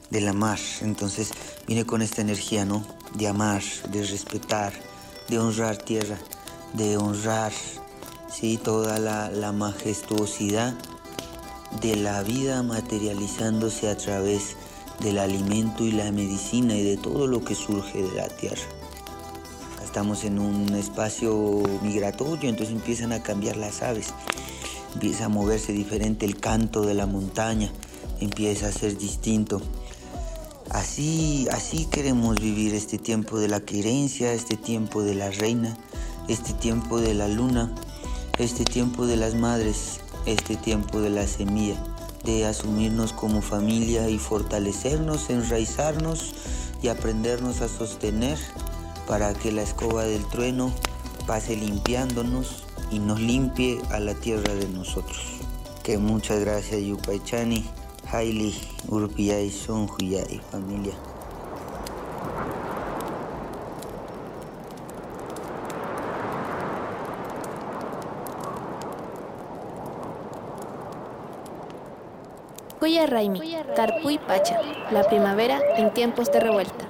del 0.09 0.27
amar. 0.27 0.59
Entonces 0.81 1.31
viene 1.67 1.85
con 1.85 2.01
esta 2.01 2.21
energía, 2.21 2.65
¿no? 2.65 2.85
De 3.15 3.27
amar, 3.27 3.61
de 3.91 4.03
respetar, 4.05 4.73
de 5.29 5.39
honrar 5.39 5.77
tierra, 5.77 6.17
de 6.73 6.97
honrar, 6.97 7.51
¿sí? 8.31 8.59
Toda 8.63 8.99
la, 8.99 9.29
la 9.29 9.51
majestuosidad 9.51 10.73
de 11.81 11.95
la 11.95 12.21
vida 12.23 12.61
materializándose 12.63 13.89
a 13.89 13.97
través 13.97 14.55
del 15.03 15.19
alimento 15.19 15.83
y 15.83 15.91
la 15.91 16.11
medicina 16.11 16.75
y 16.75 16.83
de 16.83 16.97
todo 16.97 17.27
lo 17.27 17.43
que 17.43 17.55
surge 17.55 18.01
de 18.01 18.15
la 18.15 18.29
tierra. 18.29 18.61
Estamos 19.83 20.23
en 20.23 20.39
un 20.39 20.73
espacio 20.75 21.61
migratorio, 21.83 22.49
entonces 22.49 22.73
empiezan 22.73 23.11
a 23.11 23.21
cambiar 23.21 23.57
las 23.57 23.83
aves, 23.83 24.13
empieza 24.93 25.25
a 25.25 25.29
moverse 25.29 25.73
diferente 25.73 26.25
el 26.25 26.39
canto 26.39 26.81
de 26.81 26.93
la 26.93 27.05
montaña, 27.05 27.71
empieza 28.19 28.67
a 28.67 28.71
ser 28.71 28.97
distinto. 28.97 29.61
Así, 30.69 31.47
así 31.51 31.85
queremos 31.85 32.39
vivir 32.39 32.73
este 32.73 32.97
tiempo 32.97 33.37
de 33.37 33.49
la 33.49 33.59
querencia, 33.59 34.33
este 34.33 34.57
tiempo 34.57 35.03
de 35.03 35.13
la 35.13 35.29
reina, 35.29 35.77
este 36.27 36.53
tiempo 36.53 36.99
de 36.99 37.13
la 37.13 37.27
luna, 37.27 37.75
este 38.39 38.63
tiempo 38.63 39.05
de 39.05 39.17
las 39.17 39.35
madres, 39.35 39.99
este 40.25 40.55
tiempo 40.55 41.01
de 41.01 41.11
la 41.11 41.27
semilla 41.27 41.92
de 42.23 42.45
asumirnos 42.45 43.13
como 43.13 43.41
familia 43.41 44.09
y 44.09 44.17
fortalecernos, 44.17 45.29
enraizarnos 45.29 46.33
y 46.81 46.87
aprendernos 46.87 47.61
a 47.61 47.67
sostener 47.67 48.37
para 49.07 49.33
que 49.33 49.51
la 49.51 49.63
escoba 49.63 50.03
del 50.03 50.25
trueno 50.25 50.73
pase 51.27 51.55
limpiándonos 51.55 52.63
y 52.91 52.99
nos 52.99 53.19
limpie 53.19 53.81
a 53.91 53.99
la 53.99 54.13
tierra 54.13 54.53
de 54.53 54.67
nosotros. 54.67 55.21
Que 55.83 55.97
muchas 55.97 56.39
gracias 56.39 56.81
Yupaichani, 56.81 57.65
Haili, 58.11 58.55
Urpiyay, 58.87 59.47
y 59.47 60.39
familia. 60.51 61.12
Cuya 72.83 73.05
Raimi, 73.05 73.39
Tarpuy 73.77 74.17
Pacha, 74.17 74.59
la 74.91 75.05
primavera 75.05 75.57
en 75.77 75.93
tiempos 75.93 76.29
de 76.33 76.41
revuelta. 76.41 76.82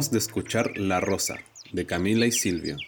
De 0.00 0.16
escuchar 0.16 0.78
La 0.78 0.98
Rosa, 0.98 1.36
de 1.74 1.84
Camila 1.84 2.24
y 2.24 2.32
Silvio. 2.32 2.78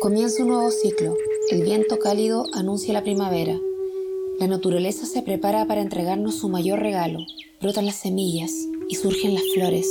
Comienza 0.00 0.42
un 0.42 0.48
nuevo 0.48 0.72
ciclo. 0.72 1.16
El 1.50 1.62
viento 1.62 2.00
cálido 2.00 2.46
anuncia 2.52 2.92
la 2.92 3.04
primavera. 3.04 3.60
La 4.40 4.48
naturaleza 4.48 5.06
se 5.06 5.22
prepara 5.22 5.64
para 5.66 5.82
entregarnos 5.82 6.34
su 6.34 6.48
mayor 6.48 6.80
regalo. 6.80 7.20
Brotan 7.60 7.86
las 7.86 8.00
semillas 8.00 8.50
y 8.88 8.96
surgen 8.96 9.34
las 9.34 9.44
flores. 9.54 9.88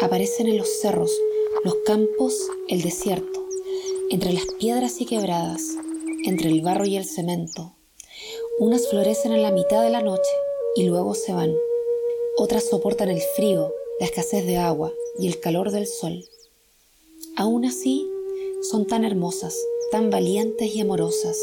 Aparecen 0.00 0.46
en 0.46 0.56
los 0.56 0.80
cerros, 0.80 1.12
los 1.64 1.76
campos, 1.84 2.34
el 2.66 2.80
desierto, 2.80 3.46
entre 4.08 4.32
las 4.32 4.46
piedras 4.58 5.02
y 5.02 5.04
quebradas, 5.04 5.76
entre 6.24 6.48
el 6.48 6.62
barro 6.62 6.86
y 6.86 6.96
el 6.96 7.04
cemento. 7.04 7.74
Unas 8.58 8.88
florecen 8.88 9.32
en 9.32 9.42
la 9.42 9.52
mitad 9.52 9.82
de 9.82 9.90
la 9.90 10.00
noche 10.00 10.30
y 10.78 10.84
luego 10.84 11.14
se 11.14 11.32
van. 11.32 11.56
Otras 12.36 12.68
soportan 12.68 13.08
el 13.08 13.20
frío, 13.34 13.74
la 13.98 14.06
escasez 14.06 14.46
de 14.46 14.58
agua 14.58 14.92
y 15.18 15.26
el 15.26 15.40
calor 15.40 15.72
del 15.72 15.88
sol. 15.88 16.24
Aún 17.36 17.64
así, 17.64 18.06
son 18.62 18.86
tan 18.86 19.04
hermosas, 19.04 19.58
tan 19.90 20.08
valientes 20.08 20.72
y 20.72 20.80
amorosas. 20.80 21.36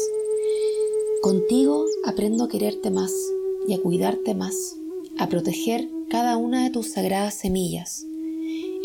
Contigo 1.20 1.84
aprendo 2.06 2.44
a 2.44 2.48
quererte 2.48 2.90
más 2.90 3.12
y 3.68 3.74
a 3.74 3.78
cuidarte 3.78 4.34
más, 4.34 4.74
a 5.18 5.28
proteger 5.28 5.86
cada 6.08 6.38
una 6.38 6.64
de 6.64 6.70
tus 6.70 6.92
sagradas 6.92 7.34
semillas. 7.34 8.06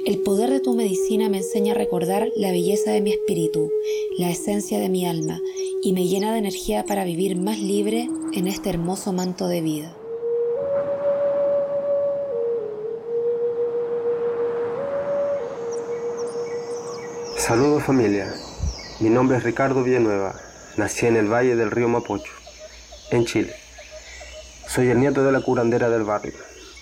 El 0.06 0.20
poder 0.20 0.50
de 0.50 0.60
tu 0.60 0.74
medicina 0.74 1.30
me 1.30 1.38
enseña 1.38 1.72
a 1.72 1.78
recordar 1.78 2.30
la 2.36 2.52
belleza 2.52 2.92
de 2.92 3.00
mi 3.00 3.12
espíritu, 3.12 3.72
la 4.18 4.30
esencia 4.30 4.80
de 4.80 4.90
mi 4.90 5.06
alma, 5.06 5.40
y 5.82 5.94
me 5.94 6.08
llena 6.08 6.34
de 6.34 6.40
energía 6.40 6.84
para 6.86 7.06
vivir 7.06 7.38
más 7.38 7.60
libre 7.60 8.10
en 8.34 8.48
este 8.48 8.70
hermoso 8.70 9.14
manto 9.14 9.48
de 9.48 9.62
vida. 9.62 10.01
Saludos 17.42 17.82
familia, 17.82 18.32
mi 19.00 19.10
nombre 19.10 19.36
es 19.36 19.44
Ricardo 19.44 19.84
Villanueva, 19.84 20.36
nací 20.78 21.08
en 21.08 21.16
el 21.16 21.28
valle 21.28 21.56
del 21.56 21.72
río 21.72 21.88
Mapocho, 21.88 22.32
en 23.10 23.26
Chile. 23.26 23.56
Soy 24.68 24.90
el 24.92 25.00
nieto 25.00 25.24
de 25.24 25.32
la 25.32 25.42
curandera 25.42 25.90
del 25.90 26.04
barrio. 26.04 26.34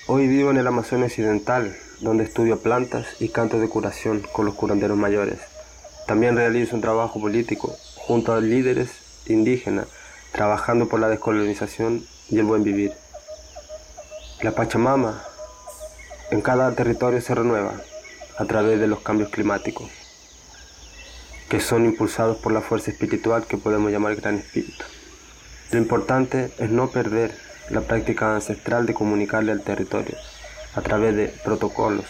Hoy 0.07 0.27
vivo 0.27 0.51
en 0.51 0.57
el 0.57 0.67
Amazonas 0.67 1.11
Occidental, 1.11 1.77
donde 2.01 2.25
estudio 2.25 2.59
plantas 2.59 3.07
y 3.21 3.29
canto 3.29 3.57
de 3.57 3.69
curación 3.69 4.21
con 4.33 4.45
los 4.45 4.55
curanderos 4.55 4.97
mayores. 4.97 5.39
También 6.07 6.35
realizo 6.35 6.75
un 6.75 6.81
trabajo 6.81 7.21
político 7.21 7.73
junto 7.95 8.33
a 8.33 8.41
líderes 8.41 8.89
indígenas, 9.27 9.87
trabajando 10.33 10.89
por 10.89 10.99
la 10.99 11.07
descolonización 11.07 12.05
y 12.27 12.37
el 12.37 12.43
buen 12.43 12.65
vivir. 12.65 12.91
La 14.41 14.51
Pachamama 14.51 15.23
en 16.31 16.41
cada 16.41 16.75
territorio 16.75 17.21
se 17.21 17.33
renueva 17.33 17.75
a 18.37 18.43
través 18.43 18.77
de 18.81 18.87
los 18.87 18.99
cambios 18.99 19.29
climáticos 19.29 19.89
que 21.49 21.59
son 21.59 21.85
impulsados 21.85 22.37
por 22.37 22.51
la 22.51 22.61
fuerza 22.61 22.91
espiritual 22.91 23.47
que 23.47 23.57
podemos 23.57 23.91
llamar 23.91 24.15
Gran 24.15 24.35
Espíritu. 24.35 24.85
Lo 25.71 25.79
importante 25.79 26.51
es 26.59 26.69
no 26.69 26.89
perder 26.91 27.33
la 27.69 27.81
práctica 27.81 28.35
ancestral 28.35 28.85
de 28.85 28.93
comunicarle 28.93 29.51
al 29.51 29.61
territorio 29.61 30.15
a 30.75 30.81
través 30.81 31.15
de 31.15 31.27
protocolos, 31.43 32.05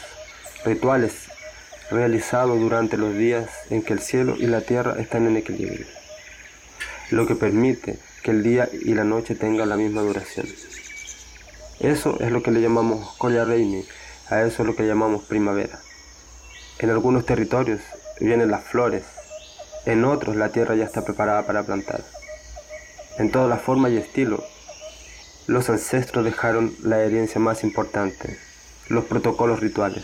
rituales 0.65 1.29
realizados 1.89 2.59
durante 2.59 2.97
los 2.97 3.15
días 3.15 3.49
en 3.69 3.81
que 3.81 3.93
el 3.93 3.99
cielo 3.99 4.35
y 4.37 4.45
la 4.47 4.61
tierra 4.61 4.95
están 4.99 5.25
en 5.25 5.37
equilibrio, 5.37 5.87
lo 7.09 7.25
que 7.25 7.35
permite 7.35 7.97
que 8.21 8.31
el 8.31 8.43
día 8.43 8.69
y 8.71 8.93
la 8.93 9.05
noche 9.05 9.35
tengan 9.35 9.69
la 9.69 9.77
misma 9.77 10.01
duración. 10.01 10.47
Eso 11.79 12.17
es 12.19 12.31
lo 12.31 12.43
que 12.43 12.51
le 12.51 12.61
llamamos 12.61 13.17
Reini, 13.19 13.85
a 14.29 14.41
eso 14.41 14.63
es 14.63 14.67
lo 14.67 14.75
que 14.75 14.85
llamamos 14.85 15.23
primavera. 15.23 15.79
En 16.79 16.89
algunos 16.89 17.25
territorios 17.25 17.79
vienen 18.19 18.51
las 18.51 18.65
flores, 18.65 19.03
en 19.89 20.05
otros 20.05 20.35
la 20.35 20.49
tierra 20.49 20.75
ya 20.75 20.85
está 20.85 21.03
preparada 21.03 21.45
para 21.45 21.63
plantar. 21.63 22.03
En 23.17 23.31
toda 23.31 23.47
la 23.47 23.57
forma 23.57 23.89
y 23.89 23.97
estilo, 23.97 24.43
los 25.47 25.69
ancestros 25.69 26.23
dejaron 26.23 26.75
la 26.83 26.99
herencia 26.99 27.41
más 27.41 27.63
importante, 27.63 28.37
los 28.87 29.05
protocolos 29.05 29.59
rituales, 29.59 30.03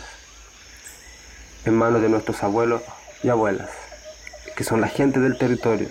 en 1.64 1.74
manos 1.74 2.02
de 2.02 2.08
nuestros 2.08 2.42
abuelos 2.42 2.82
y 3.22 3.28
abuelas, 3.28 3.70
que 4.56 4.64
son 4.64 4.80
la 4.80 4.88
gente 4.88 5.20
del 5.20 5.38
territorio. 5.38 5.88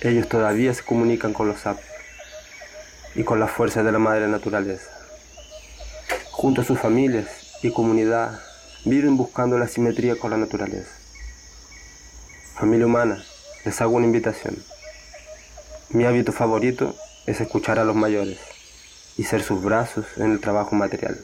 Ellos 0.00 0.28
todavía 0.28 0.72
se 0.74 0.82
comunican 0.82 1.32
con 1.32 1.48
los 1.48 1.60
sapos 1.60 1.84
y 3.14 3.24
con 3.24 3.38
la 3.40 3.46
fuerza 3.46 3.82
de 3.82 3.92
la 3.92 3.98
madre 3.98 4.26
naturaleza. 4.26 4.90
Junto 6.30 6.62
a 6.62 6.64
sus 6.64 6.78
familias 6.78 7.58
y 7.62 7.70
comunidad, 7.70 8.40
viven 8.84 9.16
buscando 9.16 9.58
la 9.58 9.68
simetría 9.68 10.16
con 10.16 10.30
la 10.30 10.36
naturaleza. 10.36 11.03
Familia 12.54 12.86
humana, 12.86 13.20
les 13.64 13.80
hago 13.80 13.96
una 13.96 14.06
invitación. 14.06 14.56
Mi 15.90 16.04
hábito 16.04 16.30
favorito 16.30 16.94
es 17.26 17.40
escuchar 17.40 17.80
a 17.80 17.84
los 17.84 17.96
mayores 17.96 18.38
y 19.16 19.24
ser 19.24 19.42
sus 19.42 19.60
brazos 19.60 20.06
en 20.18 20.30
el 20.30 20.40
trabajo 20.40 20.76
material. 20.76 21.18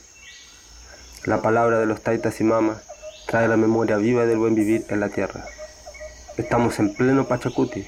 La 1.24 1.40
palabra 1.40 1.78
de 1.78 1.86
los 1.86 2.02
taitas 2.02 2.40
y 2.40 2.44
mamas 2.44 2.82
trae 3.28 3.46
la 3.46 3.56
memoria 3.56 3.96
viva 3.96 4.26
del 4.26 4.38
buen 4.38 4.56
vivir 4.56 4.84
en 4.88 4.98
la 4.98 5.08
tierra. 5.08 5.44
Estamos 6.36 6.80
en 6.80 6.94
pleno 6.94 7.28
Pachacuti. 7.28 7.86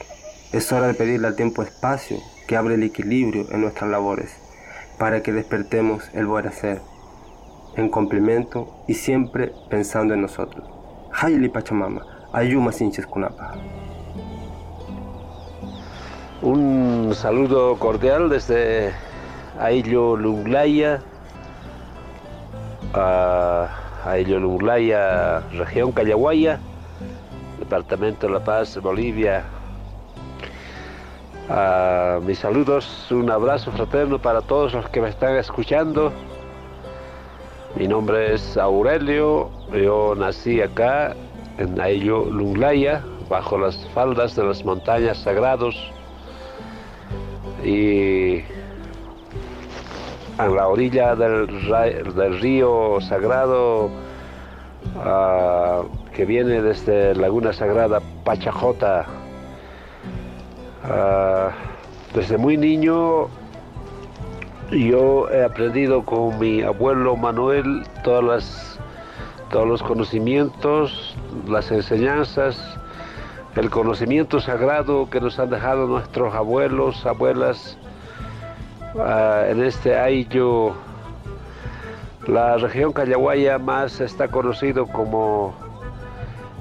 Es 0.53 0.71
hora 0.71 0.87
de 0.87 0.95
pedirle 0.95 1.27
al 1.27 1.35
tiempo 1.35 1.65
espacio 1.65 2.21
que 2.47 2.57
abre 2.57 2.77
el 2.77 2.85
equilibrio 2.85 3.49
en 3.51 3.63
nuestras 3.63 3.91
labores 3.91 4.31
para 4.99 5.25
que 5.25 5.33
despertemos 5.33 6.05
el 6.13 6.27
buen 6.27 6.47
hacer 6.47 6.81
en 7.77 7.89
complemento 7.89 8.85
y 8.87 8.95
siempre 8.95 9.53
pensando 9.69 10.15
en 10.15 10.23
nosotros. 10.23 10.65
Hayli 11.13 11.49
Pachamama. 11.49 12.12
Ayuma 12.33 12.73
Sinches 12.73 13.07
Kunapa. 13.07 13.53
Un 16.41 17.13
saludo 17.15 17.77
cordial 17.77 18.31
desde 18.31 18.95
Aillo 19.61 20.17
Lunglaya, 20.17 21.03
a 22.95 23.69
Aillo 24.07 24.41
Lunglaya, 24.41 25.41
región 25.53 25.93
Callahuaya, 25.93 26.59
departamento 27.59 28.27
de 28.27 28.33
La 28.33 28.41
Paz, 28.41 28.81
Bolivia. 28.81 29.45
mis 32.27 32.39
saludos, 32.39 33.13
un 33.13 33.31
abrazo 33.31 33.71
fraterno 33.73 34.19
para 34.19 34.41
todos 34.41 34.73
los 34.73 34.89
que 34.89 35.03
me 35.03 35.11
están 35.11 35.37
escuchando. 35.37 36.11
Mi 37.77 37.87
nombre 37.87 38.35
es 38.35 38.57
Aurelio, 38.57 39.51
yo 39.73 40.15
nací 40.17 40.63
acá 40.63 41.15
en 41.59 41.81
Aillo 41.81 42.25
Lunglaya, 42.27 43.03
bajo 43.29 43.59
las 43.59 43.77
faldas 43.95 44.37
de 44.37 44.45
las 44.45 44.65
montañas 44.65 45.19
sagrados 45.19 45.77
y 47.65 48.43
en 50.39 50.57
la 50.57 50.67
orilla 50.67 51.15
del, 51.15 51.47
del 52.15 52.41
río 52.41 52.99
sagrado 53.01 53.91
ah, 54.99 55.83
que 56.15 56.25
viene 56.25 56.61
desde 56.63 57.15
Laguna 57.15 57.53
Sagrada 57.53 58.01
Pachajota. 58.25 59.07
Ah, 60.85 61.51
desde 62.15 62.37
muy 62.37 62.57
niño 62.57 63.29
yo 64.71 65.29
he 65.31 65.45
aprendido 65.45 66.03
con 66.05 66.39
mi 66.39 66.63
abuelo 66.63 67.17
Manuel 67.17 67.83
todas 68.05 68.25
las, 68.25 68.81
todos 69.53 69.69
los 69.69 69.83
conocimientos 69.83 71.15
las 71.47 71.71
enseñanzas, 71.71 72.59
el 73.55 73.69
conocimiento 73.69 74.41
sagrado 74.41 75.11
que 75.11 75.21
nos 75.21 75.39
han 75.39 75.51
dejado 75.51 75.87
nuestros 75.87 76.35
abuelos, 76.35 77.05
abuelas. 77.05 77.77
Ah, 78.99 79.45
en 79.49 79.63
este 79.63 79.99
año, 79.99 80.73
la 82.27 82.57
región 82.57 82.93
Callahuaya 82.93 83.59
más 83.59 84.01
está 84.01 84.29
conocido 84.29 84.87
como 84.87 85.55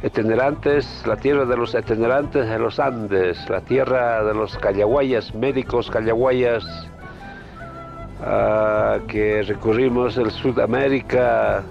itinerantes, 0.03 1.03
la 1.07 1.15
tierra 1.15 1.45
de 1.45 1.55
los 1.55 1.73
itinerantes 1.73 2.49
de 2.49 2.59
los 2.59 2.77
Andes, 2.77 3.49
la 3.49 3.61
tierra 3.61 4.21
de 4.25 4.33
los 4.33 4.57
Callahuayas, 4.57 5.33
médicos 5.33 5.89
Callahuayas, 5.89 6.65
ah, 8.21 8.97
que 9.07 9.43
recurrimos 9.43 10.17
el 10.17 10.29
Sudamérica 10.29 11.63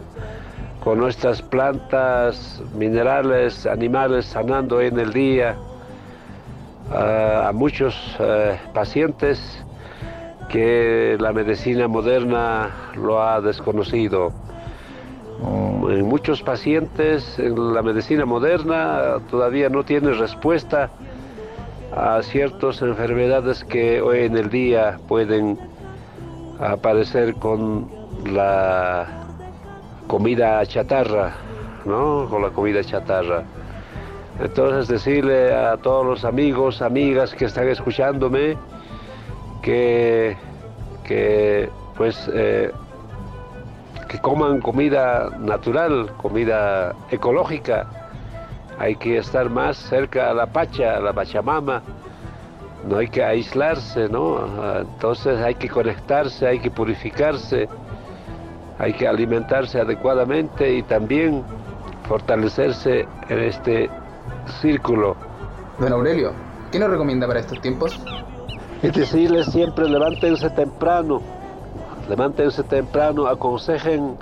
con 0.82 0.98
nuestras 0.98 1.42
plantas, 1.42 2.62
minerales, 2.74 3.66
animales 3.66 4.26
sanando 4.26 4.80
en 4.80 4.98
el 4.98 5.12
día 5.12 5.56
a 6.92 7.52
muchos 7.52 7.94
eh, 8.18 8.58
pacientes 8.74 9.64
que 10.48 11.16
la 11.20 11.32
medicina 11.32 11.86
moderna 11.86 12.70
lo 12.96 13.22
ha 13.22 13.40
desconocido. 13.40 14.32
En 15.88 16.06
muchos 16.06 16.42
pacientes 16.42 17.38
en 17.38 17.74
la 17.74 17.82
medicina 17.82 18.24
moderna 18.24 19.18
todavía 19.30 19.68
no 19.68 19.84
tiene 19.84 20.12
respuesta 20.12 20.90
a 21.94 22.22
ciertas 22.22 22.82
enfermedades 22.82 23.64
que 23.64 24.00
hoy 24.00 24.20
en 24.20 24.36
el 24.36 24.50
día 24.50 24.98
pueden 25.08 25.58
aparecer 26.60 27.34
con 27.36 27.88
la 28.26 29.19
comida 30.10 30.66
chatarra, 30.66 31.34
¿no? 31.84 32.26
Con 32.28 32.42
la 32.42 32.50
comida 32.50 32.82
chatarra. 32.82 33.44
Entonces 34.40 34.88
decirle 34.88 35.54
a 35.54 35.76
todos 35.76 36.04
los 36.04 36.24
amigos, 36.24 36.82
amigas 36.82 37.32
que 37.32 37.44
están 37.44 37.68
escuchándome 37.68 38.56
que, 39.62 40.36
que 41.04 41.70
pues 41.96 42.28
eh, 42.34 42.72
que 44.08 44.18
coman 44.18 44.60
comida 44.60 45.30
natural, 45.38 46.10
comida 46.16 46.92
ecológica. 47.12 47.86
Hay 48.80 48.96
que 48.96 49.18
estar 49.18 49.48
más 49.48 49.76
cerca 49.76 50.30
a 50.30 50.34
la 50.34 50.46
Pacha, 50.46 50.96
a 50.96 51.00
la 51.00 51.12
Pachamama. 51.12 51.82
No 52.88 52.96
hay 52.96 53.06
que 53.06 53.22
aislarse, 53.22 54.08
¿no? 54.08 54.40
Entonces 54.80 55.38
hay 55.40 55.54
que 55.54 55.68
conectarse, 55.68 56.48
hay 56.48 56.58
que 56.58 56.70
purificarse, 56.70 57.68
hay 58.80 58.94
que 58.94 59.06
alimentarse 59.06 59.78
adecuadamente 59.78 60.72
y 60.72 60.82
también 60.82 61.44
fortalecerse 62.08 63.06
en 63.28 63.38
este 63.38 63.90
círculo. 64.62 65.14
Don 65.78 65.92
Aurelio, 65.92 66.32
¿qué 66.72 66.78
nos 66.78 66.88
recomienda 66.88 67.26
para 67.26 67.40
estos 67.40 67.60
tiempos? 67.60 68.00
Es 68.82 68.94
decirles 68.94 69.48
siempre 69.48 69.86
levántense 69.86 70.48
temprano, 70.48 71.20
levántense 72.08 72.62
temprano, 72.62 73.26
aconsejen 73.26 74.16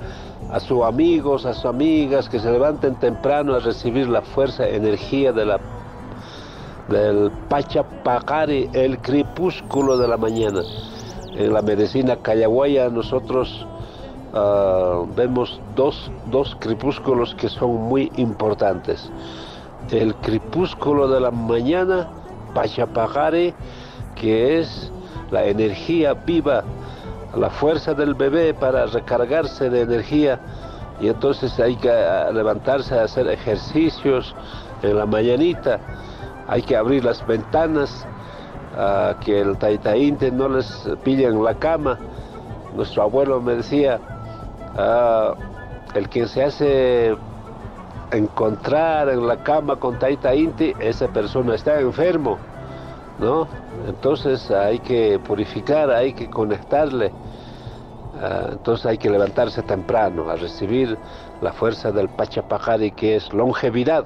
a 0.50 0.58
sus 0.58 0.82
amigos, 0.82 1.46
a 1.46 1.54
sus 1.54 1.66
amigas 1.66 2.28
que 2.28 2.40
se 2.40 2.50
levanten 2.50 2.96
temprano 2.96 3.54
a 3.54 3.60
recibir 3.60 4.08
la 4.08 4.22
fuerza, 4.22 4.66
energía 4.66 5.32
de 5.32 5.46
la, 5.46 5.60
del 6.88 7.30
Pachapacari, 7.48 8.70
el 8.72 8.98
crepúsculo 8.98 9.96
de 9.98 10.08
la 10.08 10.16
mañana. 10.16 10.62
En 11.36 11.52
la 11.52 11.62
medicina 11.62 12.16
callaguaya 12.16 12.88
nosotros 12.88 13.64
uh, 14.32 15.06
vemos 15.14 15.60
dos, 15.74 16.10
dos 16.26 16.56
crepúsculos 16.60 17.34
que 17.34 17.48
son 17.48 17.74
muy 17.88 18.10
importantes. 18.16 19.10
El 19.90 20.14
crepúsculo 20.16 21.08
de 21.08 21.20
la 21.20 21.30
mañana, 21.30 22.08
Pachapacari, 22.54 23.54
que 24.14 24.60
es 24.60 24.92
la 25.30 25.44
energía 25.44 26.14
viva, 26.14 26.64
la 27.34 27.50
fuerza 27.50 27.94
del 27.94 28.14
bebé 28.14 28.54
para 28.54 28.86
recargarse 28.86 29.70
de 29.70 29.82
energía 29.82 30.40
y 31.00 31.08
entonces 31.08 31.58
hay 31.60 31.76
que 31.76 31.90
levantarse 32.32 32.98
a 32.98 33.04
hacer 33.04 33.28
ejercicios 33.28 34.34
en 34.82 34.96
la 34.96 35.06
mañanita, 35.06 35.78
hay 36.48 36.62
que 36.62 36.76
abrir 36.76 37.04
las 37.04 37.24
ventanas, 37.26 38.06
a 38.76 39.16
que 39.24 39.40
el 39.40 39.58
taitaín 39.58 40.18
no 40.32 40.48
les 40.48 40.88
pille 41.02 41.26
en 41.26 41.42
la 41.42 41.54
cama. 41.54 41.98
Nuestro 42.76 43.02
abuelo 43.02 43.40
me 43.40 43.56
decía, 43.56 43.98
el 45.94 46.08
que 46.08 46.26
se 46.28 46.44
hace 46.44 47.16
encontrar 48.10 49.08
en 49.08 49.26
la 49.26 49.42
cama 49.42 49.76
con 49.76 49.98
taita 49.98 50.34
inti, 50.34 50.72
esa 50.80 51.08
persona 51.08 51.54
está 51.54 51.80
enfermo. 51.80 52.38
¿no? 53.18 53.48
Entonces 53.86 54.50
hay 54.50 54.78
que 54.78 55.18
purificar, 55.18 55.90
hay 55.90 56.12
que 56.12 56.30
conectarle. 56.30 57.12
Ah, 58.20 58.48
entonces 58.52 58.86
hay 58.86 58.98
que 58.98 59.10
levantarse 59.10 59.62
temprano 59.62 60.28
a 60.28 60.36
recibir 60.36 60.98
la 61.40 61.52
fuerza 61.52 61.92
del 61.92 62.08
Pachapajari 62.08 62.92
que 62.92 63.16
es 63.16 63.32
longevidad. 63.32 64.04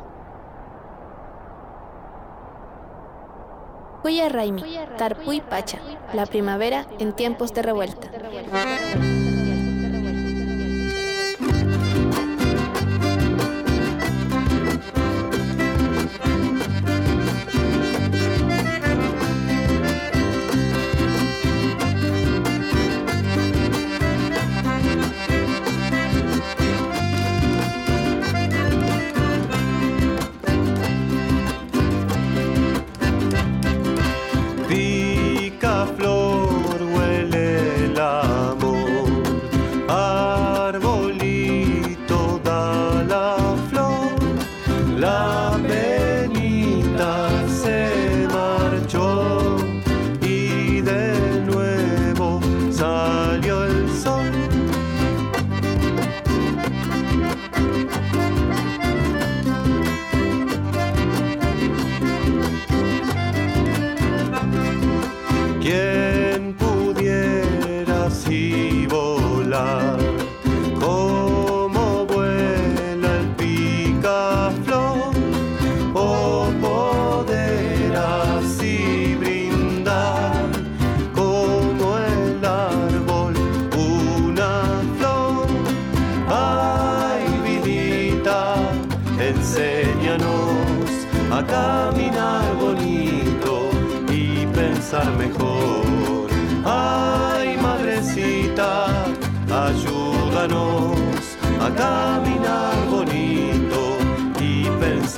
Cuya 4.02 4.28
Raimi, 4.28 4.62
Tarpuy 4.98 5.40
Pacha, 5.40 5.78
la 6.12 6.26
primavera 6.26 6.86
en 6.98 7.12
tiempos 7.12 7.54
de 7.54 7.62
revuelta. 7.62 8.10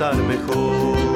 Mejor. 0.03 1.14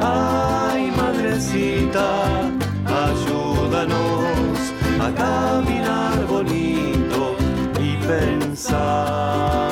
Ay, 0.00 0.92
madrecita, 0.96 2.08
ayúdanos 2.86 4.58
a 5.00 5.10
caminar 5.12 6.26
bonito 6.26 7.34
y 7.80 7.96
pensar 8.06 9.69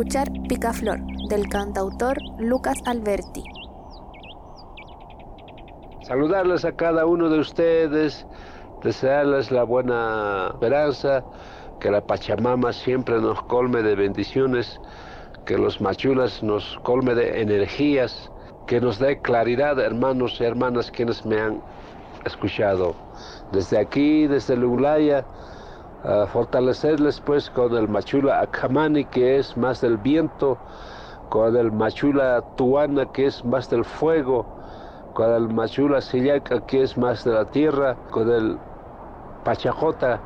escuchar 0.00 0.32
Picaflor 0.48 0.98
del 1.28 1.46
cantautor 1.50 2.16
Lucas 2.38 2.78
Alberti. 2.86 3.44
Saludarles 6.00 6.64
a 6.64 6.72
cada 6.72 7.04
uno 7.04 7.28
de 7.28 7.38
ustedes, 7.38 8.26
desearles 8.82 9.50
la 9.50 9.62
buena 9.62 10.52
esperanza, 10.54 11.22
que 11.80 11.90
la 11.90 12.00
Pachamama 12.00 12.72
siempre 12.72 13.20
nos 13.20 13.42
colme 13.42 13.82
de 13.82 13.94
bendiciones, 13.94 14.80
que 15.44 15.58
los 15.58 15.82
machulas 15.82 16.42
nos 16.42 16.78
colme 16.82 17.14
de 17.14 17.42
energías, 17.42 18.32
que 18.66 18.80
nos 18.80 18.98
dé 18.98 19.20
claridad, 19.20 19.78
hermanos 19.78 20.40
y 20.40 20.44
hermanas 20.44 20.90
quienes 20.90 21.26
me 21.26 21.38
han 21.38 21.62
escuchado. 22.24 22.94
Desde 23.52 23.78
aquí, 23.78 24.26
desde 24.26 24.56
Lulaya, 24.56 25.26
uh, 26.04 26.26
fortalecerles 26.26 27.20
pues 27.20 27.50
con 27.50 27.76
el 27.76 27.88
machula 27.88 28.40
Akamani, 28.40 29.04
que 29.04 29.38
es 29.38 29.56
más 29.56 29.80
del 29.80 29.96
viento, 29.96 30.58
con 31.28 31.56
el 31.56 31.72
machula 31.72 32.42
Tuana, 32.56 33.06
que 33.06 33.26
es 33.26 33.44
más 33.44 33.70
del 33.70 33.84
fuego, 33.84 34.46
con 35.14 35.30
el 35.30 35.48
Machula 35.48 36.00
Sillaca, 36.00 36.60
que 36.66 36.82
es 36.82 36.96
más 36.96 37.24
de 37.24 37.32
la 37.32 37.44
tierra, 37.44 37.96
con 38.10 38.30
el 38.30 38.58
Pachajota, 39.44 40.20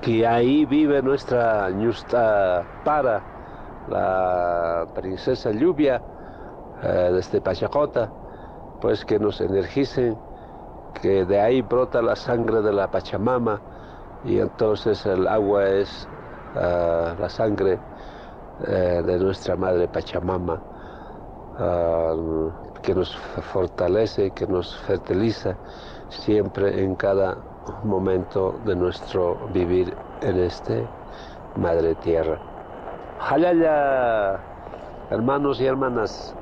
que 0.00 0.26
ahí 0.26 0.64
vive 0.64 1.02
nuestra 1.02 1.70
Ñusta 1.70 2.64
Para, 2.84 3.22
la 3.88 4.86
princesa 4.94 5.50
lluvia, 5.52 6.02
eh, 6.82 7.10
desde 7.12 7.40
Pachajota, 7.40 8.10
pues 8.80 9.04
que 9.04 9.18
nos 9.18 9.40
energicen, 9.40 10.18
que 11.00 11.24
de 11.24 11.40
ahí 11.40 11.62
brota 11.62 12.02
la 12.02 12.16
sangre 12.16 12.62
de 12.62 12.72
la 12.72 12.90
Pachamama 12.90 13.60
y 14.24 14.38
entonces 14.38 15.04
el 15.06 15.26
agua 15.26 15.64
es 15.68 16.08
uh, 16.54 17.20
la 17.20 17.28
sangre 17.28 17.78
uh, 18.60 19.02
de 19.02 19.18
nuestra 19.18 19.56
madre 19.56 19.88
Pachamama. 19.88 20.60
Uh, 21.58 22.72
que 22.82 22.94
nos 22.94 23.16
fortalece, 23.52 24.30
que 24.32 24.46
nos 24.46 24.76
fertiliza 24.80 25.56
siempre 26.08 26.82
en 26.82 26.94
cada 26.96 27.36
momento 27.84 28.60
de 28.64 28.74
nuestro 28.74 29.36
vivir 29.52 29.94
en 30.20 30.38
este 30.40 30.86
Madre 31.56 31.94
Tierra. 31.96 32.38
Jalaya, 33.20 34.40
hermanos 35.10 35.60
y 35.60 35.66
hermanas. 35.66 36.34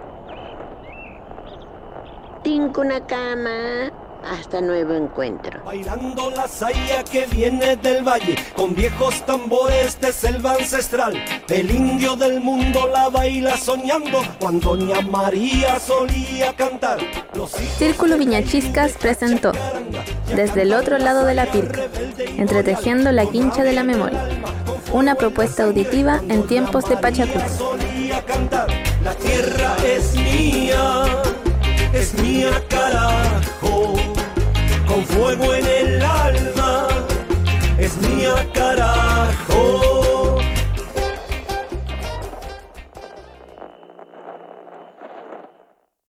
Tinco 2.42 2.80
una 2.80 3.00
cama. 3.06 3.90
Hasta 4.24 4.60
nuevo 4.60 4.94
encuentro. 4.94 5.62
Bailando 5.64 6.30
la 6.30 6.46
saya 6.46 7.02
que 7.04 7.26
viene 7.26 7.76
del 7.76 8.06
valle, 8.06 8.36
con 8.54 8.74
viejos 8.74 9.24
tambores 9.24 10.00
de 10.00 10.12
selva 10.12 10.52
ancestral. 10.52 11.14
El 11.48 11.70
indio 11.70 12.16
del 12.16 12.40
mundo 12.40 12.88
la 12.92 13.08
baila 13.08 13.56
soñando, 13.56 14.22
cuando 14.38 14.76
doña 14.76 15.00
María 15.00 15.80
solía 15.80 16.52
cantar. 16.54 16.98
Los 17.34 17.50
Círculo 17.50 18.18
Viñachiscas 18.18 18.92
presentó 18.92 19.52
Desde 20.34 20.62
el 20.62 20.74
otro 20.74 20.98
lado 20.98 21.24
de 21.24 21.34
la 21.34 21.46
pirca, 21.46 21.86
entretejiendo 22.36 23.10
la 23.12 23.26
quincha 23.26 23.64
de 23.64 23.72
la 23.72 23.82
memoria. 23.82 24.28
Una 24.92 25.14
propuesta 25.14 25.64
auditiva 25.64 26.20
en 26.28 26.46
tiempos 26.46 26.88
de 26.88 26.96
Pachacús. 26.96 27.60
La 29.02 29.14
tierra 29.14 29.76
es 29.84 30.14
mía, 30.14 31.04
es 31.94 32.14
mía 32.14 32.50
con 35.00 35.06
fuego 35.06 35.54
en 35.54 35.66
el 35.66 36.02
alma, 36.02 36.88
es 37.78 37.96
mía 37.98 38.34
cara. 38.52 38.79